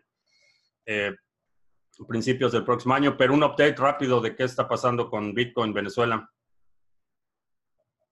principios 2.08 2.52
del 2.52 2.64
próximo 2.64 2.94
año, 2.94 3.16
pero 3.16 3.34
un 3.34 3.44
update 3.44 3.76
rápido 3.76 4.20
de 4.20 4.34
qué 4.34 4.44
está 4.44 4.68
pasando 4.68 5.08
con 5.08 5.34
Bitcoin 5.34 5.72
Venezuela. 5.72 6.28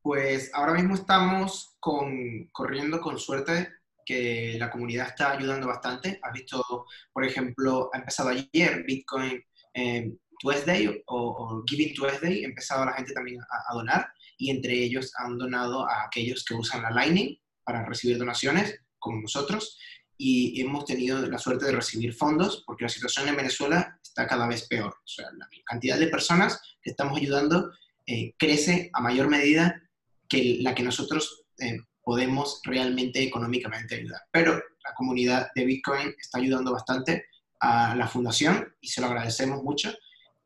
Pues 0.03 0.51
ahora 0.55 0.75
mismo 0.75 0.95
estamos 0.95 1.77
con, 1.81 2.49
corriendo 2.53 3.01
con 3.01 3.19
suerte 3.19 3.69
que 4.05 4.57
la 4.59 4.71
comunidad 4.71 5.09
está 5.09 5.33
ayudando 5.33 5.69
bastante. 5.69 6.19
Has 6.23 6.33
visto, 6.33 6.87
por 7.13 7.25
ejemplo, 7.25 7.91
ha 7.93 7.99
empezado 7.99 8.31
ayer 8.31 8.85
Bitcoin 8.85 9.43
eh, 9.75 10.13
Tuesday 10.43 11.03
o, 11.07 11.17
o, 11.17 11.65
Giving 11.67 11.95
Tuesday, 11.95 12.45
ha 12.45 12.49
empezado 12.49 12.85
la 12.85 12.95
gente 12.95 13.13
también 13.13 13.41
a, 13.41 13.71
a, 13.71 13.75
donar 13.75 14.09
y 14.37 14.51
entre 14.51 14.75
ellos 14.75 15.13
han 15.17 15.39
donado 15.39 15.89
a 15.89 16.05
aquellos 16.07 16.45
que 16.45 16.55
usan 16.55 16.83
la 16.83 16.91
Lightning 16.91 17.39
para 17.65 17.87
recibir 17.87 18.19
donaciones, 18.19 18.81
como 18.99 19.21
nosotros, 19.21 19.79
y 20.19 20.61
hemos 20.61 20.85
tenido 20.85 21.25
la 21.27 21.39
suerte 21.39 21.67
de 21.67 21.73
recibir 21.73 22.13
fondos 22.13 22.65
porque 22.67 22.85
la 22.85 22.89
situación 22.89 23.29
en 23.29 23.37
Venezuela 23.37 23.99
está 24.03 24.27
cada 24.27 24.47
vez 24.47 24.67
peor. 24.69 24.93
O 24.93 25.09
sea, 25.09 25.27
la 25.37 25.49
cantidad 25.65 25.99
de 25.99 26.09
personas 26.09 26.61
que 26.83 26.91
estamos 26.91 27.19
ayudando 27.19 27.73
eh, 28.07 28.35
crece 28.37 28.91
a 28.93 29.01
mayor 29.01 29.29
medida 29.29 29.81
que 30.29 30.59
la 30.61 30.75
que 30.75 30.83
nosotros 30.83 31.45
eh, 31.59 31.79
podemos 32.03 32.61
realmente 32.65 33.23
económicamente 33.23 33.97
ayudar. 33.97 34.23
Pero 34.31 34.53
la 34.55 34.95
comunidad 34.97 35.51
de 35.55 35.65
Bitcoin 35.65 36.15
está 36.19 36.39
ayudando 36.39 36.73
bastante 36.73 37.27
a 37.61 37.95
la 37.95 38.09
fundación 38.09 38.75
y 38.81 38.89
se 38.89 39.01
lo 39.01 39.07
agradecemos 39.07 39.63
mucho. 39.63 39.93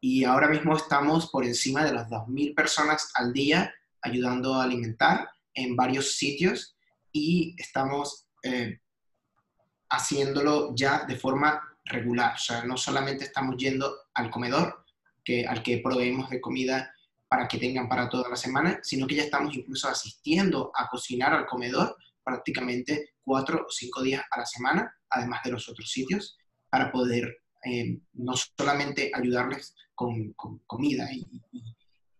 Y 0.08 0.22
ahora 0.22 0.46
mismo 0.46 0.76
estamos 0.76 1.30
por 1.30 1.44
encima 1.44 1.84
de 1.84 1.92
las 1.92 2.08
2.000 2.08 2.54
personas 2.54 3.10
al 3.16 3.32
día 3.32 3.74
ayudando 4.00 4.54
a 4.54 4.62
alimentar 4.62 5.28
en 5.52 5.74
varios 5.74 6.14
sitios 6.14 6.76
y 7.10 7.56
estamos 7.58 8.28
eh, 8.44 8.78
haciéndolo 9.90 10.72
ya 10.76 11.04
de 11.06 11.16
forma 11.16 11.60
regular. 11.86 12.34
O 12.36 12.38
sea, 12.38 12.62
no 12.62 12.76
solamente 12.76 13.24
estamos 13.24 13.56
yendo 13.56 13.92
al 14.14 14.30
comedor, 14.30 14.84
que, 15.24 15.44
al 15.44 15.64
que 15.64 15.78
proveemos 15.78 16.30
de 16.30 16.40
comida 16.40 16.94
para 17.26 17.48
que 17.48 17.58
tengan 17.58 17.88
para 17.88 18.08
toda 18.08 18.28
la 18.28 18.36
semana, 18.36 18.78
sino 18.84 19.08
que 19.08 19.16
ya 19.16 19.24
estamos 19.24 19.56
incluso 19.56 19.88
asistiendo 19.88 20.70
a 20.76 20.86
cocinar 20.86 21.32
al 21.34 21.46
comedor 21.46 21.96
prácticamente 22.22 23.14
cuatro 23.24 23.66
o 23.66 23.72
cinco 23.72 24.02
días 24.02 24.22
a 24.30 24.38
la 24.38 24.46
semana, 24.46 24.88
además 25.10 25.42
de 25.42 25.50
los 25.50 25.68
otros 25.68 25.90
sitios, 25.90 26.38
para 26.70 26.92
poder 26.92 27.38
eh, 27.64 27.98
no 28.12 28.34
solamente 28.36 29.10
ayudarles 29.12 29.74
con, 29.96 30.32
con 30.34 30.58
comida 30.60 31.12
y, 31.12 31.26
y, 31.50 31.74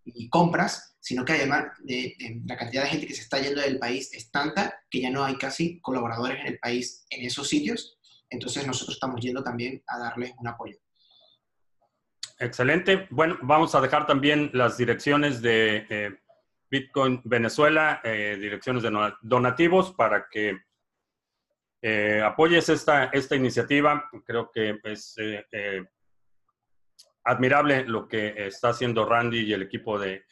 y 0.04 0.28
compras, 0.28 0.96
sino 0.98 1.24
que 1.24 1.34
además 1.34 1.66
de, 1.84 2.16
de, 2.18 2.42
la 2.44 2.56
cantidad 2.56 2.82
de 2.82 2.88
gente 2.88 3.06
que 3.06 3.14
se 3.14 3.22
está 3.22 3.38
yendo 3.38 3.60
del 3.60 3.78
país 3.78 4.12
es 4.12 4.32
tanta 4.32 4.82
que 4.90 5.00
ya 5.00 5.10
no 5.10 5.24
hay 5.24 5.36
casi 5.36 5.80
colaboradores 5.80 6.40
en 6.40 6.46
el 6.48 6.58
país 6.58 7.06
en 7.10 7.24
esos 7.24 7.48
sitios. 7.48 7.96
Entonces 8.28 8.66
nosotros 8.66 8.96
estamos 8.96 9.20
yendo 9.20 9.44
también 9.44 9.82
a 9.86 9.98
darles 9.98 10.32
un 10.38 10.48
apoyo. 10.48 10.76
Excelente. 12.38 13.06
Bueno, 13.10 13.38
vamos 13.42 13.74
a 13.74 13.80
dejar 13.80 14.06
también 14.06 14.50
las 14.52 14.76
direcciones 14.76 15.40
de 15.40 15.86
eh, 15.88 16.18
Bitcoin 16.70 17.20
Venezuela, 17.24 18.00
eh, 18.02 18.36
direcciones 18.40 18.82
de 18.82 18.90
donativos 19.22 19.92
para 19.92 20.28
que 20.28 20.58
eh, 21.82 22.20
apoyes 22.20 22.68
esta, 22.68 23.04
esta 23.06 23.36
iniciativa. 23.36 24.08
Creo 24.24 24.50
que 24.50 24.80
es 24.84 25.14
eh, 25.18 25.46
eh, 25.52 25.84
admirable 27.26 27.84
lo 27.84 28.08
que 28.08 28.46
está 28.46 28.70
haciendo 28.70 29.04
Randy 29.04 29.40
y 29.40 29.52
el 29.52 29.62
equipo 29.62 29.98
de 29.98 30.24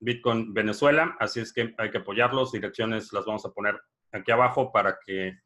Bitcoin 0.00 0.52
Venezuela, 0.52 1.16
así 1.20 1.40
es 1.40 1.52
que 1.52 1.74
hay 1.78 1.90
que 1.90 1.98
apoyarlos. 1.98 2.52
Direcciones 2.52 3.12
las 3.12 3.24
vamos 3.24 3.44
a 3.44 3.50
poner 3.50 3.80
aquí 4.12 4.32
abajo 4.32 4.72
para 4.72 4.98
que 5.04 5.38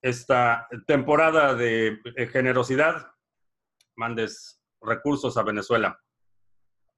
esta 0.00 0.66
temporada 0.86 1.54
de 1.54 1.98
generosidad 2.32 3.12
mandes 3.96 4.60
recursos 4.80 5.36
a 5.36 5.42
Venezuela. 5.42 6.00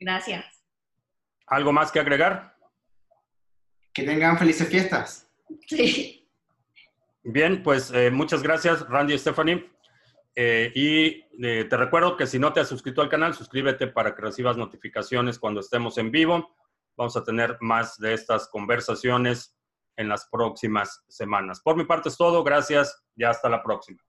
Gracias. 0.00 0.64
¿Algo 1.46 1.72
más 1.72 1.92
que 1.92 2.00
agregar? 2.00 2.56
Que 3.92 4.04
tengan 4.04 4.38
felices 4.38 4.68
fiestas. 4.68 5.30
Sí. 5.66 6.28
Bien, 7.22 7.62
pues 7.62 7.90
eh, 7.90 8.10
muchas 8.10 8.42
gracias, 8.42 8.88
Randy 8.88 9.14
y 9.14 9.18
Stephanie. 9.18 9.70
Eh, 10.36 10.72
y 10.74 11.46
eh, 11.46 11.64
te 11.64 11.76
recuerdo 11.76 12.16
que 12.16 12.26
si 12.26 12.38
no 12.38 12.52
te 12.52 12.60
has 12.60 12.68
suscrito 12.68 13.02
al 13.02 13.08
canal, 13.08 13.34
suscríbete 13.34 13.86
para 13.86 14.14
que 14.14 14.22
recibas 14.22 14.56
notificaciones 14.56 15.38
cuando 15.38 15.60
estemos 15.60 15.96
en 15.98 16.10
vivo. 16.10 16.56
Vamos 16.96 17.16
a 17.16 17.24
tener 17.24 17.56
más 17.60 17.98
de 17.98 18.14
estas 18.14 18.48
conversaciones 18.48 19.56
en 19.96 20.08
las 20.08 20.28
próximas 20.30 21.04
semanas. 21.08 21.60
Por 21.60 21.76
mi 21.76 21.84
parte 21.84 22.08
es 22.08 22.16
todo. 22.16 22.42
Gracias 22.42 23.04
y 23.16 23.24
hasta 23.24 23.48
la 23.48 23.62
próxima. 23.62 24.02